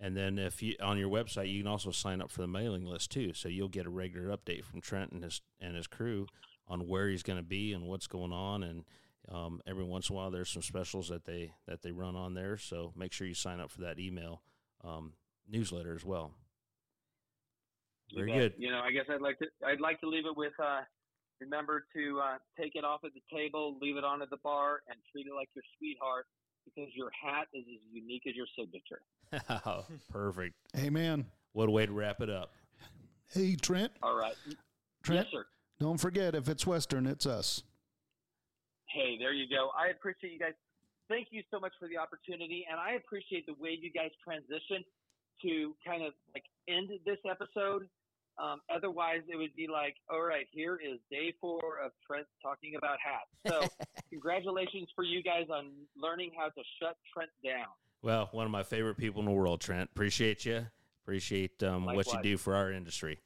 And 0.00 0.16
then 0.16 0.38
if 0.38 0.62
you 0.62 0.74
on 0.82 0.98
your 0.98 1.10
website, 1.10 1.52
you 1.52 1.62
can 1.62 1.70
also 1.70 1.90
sign 1.90 2.20
up 2.20 2.30
for 2.30 2.40
the 2.40 2.48
mailing 2.48 2.84
list 2.84 3.10
too, 3.10 3.32
so 3.32 3.48
you'll 3.48 3.68
get 3.68 3.86
a 3.86 3.90
regular 3.90 4.36
update 4.36 4.64
from 4.64 4.80
Trent 4.80 5.12
and 5.12 5.22
his 5.22 5.40
and 5.60 5.76
his 5.76 5.86
crew 5.86 6.26
on 6.66 6.88
where 6.88 7.08
he's 7.08 7.22
going 7.22 7.38
to 7.38 7.44
be 7.44 7.72
and 7.72 7.84
what's 7.86 8.06
going 8.06 8.32
on. 8.32 8.62
And 8.62 8.84
um, 9.30 9.60
every 9.66 9.84
once 9.84 10.08
in 10.08 10.14
a 10.14 10.18
while, 10.18 10.30
there's 10.30 10.50
some 10.50 10.62
specials 10.62 11.08
that 11.08 11.24
they 11.24 11.52
that 11.66 11.82
they 11.82 11.92
run 11.92 12.16
on 12.16 12.34
there. 12.34 12.56
So 12.56 12.92
make 12.96 13.12
sure 13.12 13.26
you 13.26 13.34
sign 13.34 13.60
up 13.60 13.70
for 13.70 13.82
that 13.82 13.98
email 13.98 14.42
um, 14.82 15.12
newsletter 15.48 15.94
as 15.94 16.04
well. 16.04 16.32
Very 18.14 18.32
You 18.32 18.38
bet. 18.38 18.52
good. 18.56 18.62
You 18.62 18.70
know, 18.70 18.80
I 18.80 18.90
guess 18.90 19.04
I'd 19.08 19.20
like 19.20 19.38
to 19.38 19.46
I'd 19.64 19.80
like 19.80 20.00
to 20.00 20.08
leave 20.08 20.26
it 20.26 20.36
with 20.36 20.52
uh, 20.62 20.80
remember 21.40 21.86
to 21.96 22.20
uh, 22.20 22.36
take 22.60 22.72
it 22.74 22.84
off 22.84 23.00
at 23.04 23.12
the 23.14 23.22
table, 23.36 23.76
leave 23.80 23.96
it 23.96 24.04
on 24.04 24.22
at 24.22 24.30
the 24.30 24.38
bar, 24.42 24.82
and 24.88 24.96
treat 25.12 25.26
it 25.26 25.34
like 25.34 25.48
your 25.54 25.64
sweetheart 25.78 26.26
because 26.64 26.90
your 26.94 27.10
hat 27.10 27.46
is 27.54 27.64
as 27.68 27.80
unique 27.92 28.22
as 28.28 28.34
your 28.34 28.46
signature. 28.58 29.02
Perfect. 30.10 30.54
Amen. 30.78 31.26
What 31.52 31.68
a 31.68 31.72
way 31.72 31.86
to 31.86 31.92
wrap 31.92 32.20
it 32.20 32.30
up. 32.30 32.52
Hey, 33.32 33.54
Trent. 33.56 33.92
All 34.02 34.16
right. 34.16 34.34
Trent, 35.02 35.26
Yes, 35.26 35.32
sir. 35.32 35.46
don't 35.80 35.98
forget 35.98 36.34
if 36.34 36.48
it's 36.48 36.66
Western, 36.66 37.06
it's 37.06 37.26
us. 37.26 37.62
Hey, 38.86 39.16
there 39.18 39.32
you 39.32 39.48
go. 39.48 39.70
I 39.76 39.88
appreciate 39.90 40.32
you 40.32 40.38
guys. 40.38 40.52
Thank 41.08 41.28
you 41.30 41.42
so 41.50 41.58
much 41.60 41.72
for 41.78 41.88
the 41.88 41.98
opportunity, 41.98 42.64
and 42.70 42.80
I 42.80 42.92
appreciate 42.94 43.44
the 43.46 43.54
way 43.60 43.76
you 43.78 43.90
guys 43.92 44.10
transition 44.24 44.84
to 45.42 45.74
kind 45.86 46.02
of 46.02 46.12
like 46.34 46.44
end 46.68 46.90
this 47.04 47.18
episode. 47.28 47.88
Um, 48.36 48.60
otherwise, 48.74 49.20
it 49.28 49.36
would 49.36 49.54
be 49.54 49.68
like, 49.68 49.94
all 50.10 50.22
right, 50.22 50.46
here 50.50 50.76
is 50.76 50.98
day 51.08 51.32
four 51.40 51.60
of 51.84 51.92
Trent 52.04 52.26
talking 52.42 52.74
about 52.76 52.96
hats. 52.98 53.30
So, 53.46 53.68
congratulations 54.10 54.88
for 54.96 55.04
you 55.04 55.22
guys 55.22 55.46
on 55.52 55.70
learning 55.96 56.32
how 56.36 56.46
to 56.46 56.62
shut 56.80 56.96
Trent 57.12 57.30
down. 57.44 57.66
Well, 58.02 58.28
one 58.32 58.44
of 58.44 58.50
my 58.50 58.64
favorite 58.64 58.96
people 58.96 59.20
in 59.20 59.26
the 59.26 59.32
world, 59.32 59.60
Trent. 59.60 59.88
Appreciate 59.92 60.44
you. 60.44 60.66
Appreciate 61.04 61.62
um, 61.62 61.84
what 61.84 62.12
you 62.12 62.22
do 62.22 62.36
for 62.36 62.56
our 62.56 62.72
industry. 62.72 63.20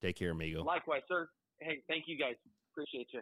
Take 0.00 0.16
care, 0.16 0.30
amigo. 0.30 0.64
Likewise, 0.64 1.02
sir. 1.06 1.28
Hey, 1.60 1.82
thank 1.86 2.04
you 2.06 2.18
guys. 2.18 2.34
Appreciate 2.72 3.08
you. 3.12 3.20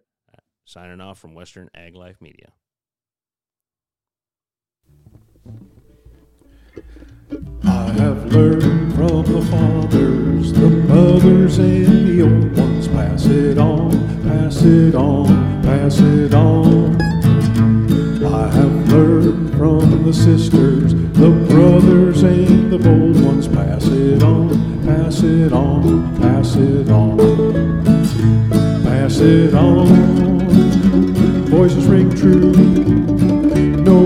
Signing 0.65 1.01
off 1.01 1.19
from 1.19 1.35
Western 1.35 1.69
Ag 1.75 1.95
Life 1.97 2.21
Media. 2.21 2.53
I 7.91 7.93
have 7.95 8.33
learned 8.33 8.95
from 8.95 9.25
the 9.25 9.43
fathers, 9.51 10.53
the 10.53 10.71
mothers, 10.71 11.59
and 11.59 12.07
the 12.07 12.23
old 12.23 12.57
ones. 12.57 12.87
Pass 12.87 13.27
it 13.27 13.59
on, 13.59 13.91
pass 14.23 14.63
it 14.63 14.95
on, 14.95 15.27
pass 15.65 15.99
it 15.99 16.33
on. 16.33 17.03
I 18.25 18.49
have 18.49 18.93
learned 18.93 19.51
from 19.57 20.05
the 20.05 20.13
sisters, 20.13 20.95
the 20.95 21.31
brothers, 21.51 22.23
and 22.23 22.73
the 22.73 22.79
bold 22.79 23.25
ones. 23.25 23.49
Pass 23.49 23.89
it 23.89 24.23
on, 24.23 24.85
pass 24.87 25.25
it 25.25 25.53
on, 25.53 26.17
pass 26.21 26.55
it 26.55 26.89
on. 26.91 27.19
Pass 28.85 29.19
it 29.19 29.53
on. 29.53 29.89
Voices 31.47 31.87
ring 31.87 32.15
true. 32.15 32.53
No 33.83 34.00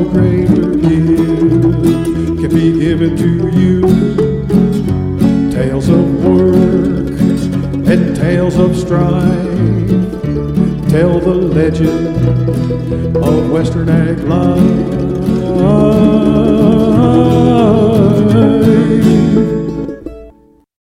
can 2.65 2.79
be 2.79 2.85
given 2.85 3.17
to 3.17 3.49
you. 3.59 3.81
Tales 5.51 5.89
of 5.89 6.25
work 6.25 7.11
and 7.89 8.17
tales 8.17 8.57
of 8.57 8.77
strife 8.77 9.51
tell 10.89 11.21
the 11.21 11.35
legend 11.35 13.17
of 13.17 13.51
Western 13.51 13.89
Ag 13.89 14.19
life. 14.21 15.55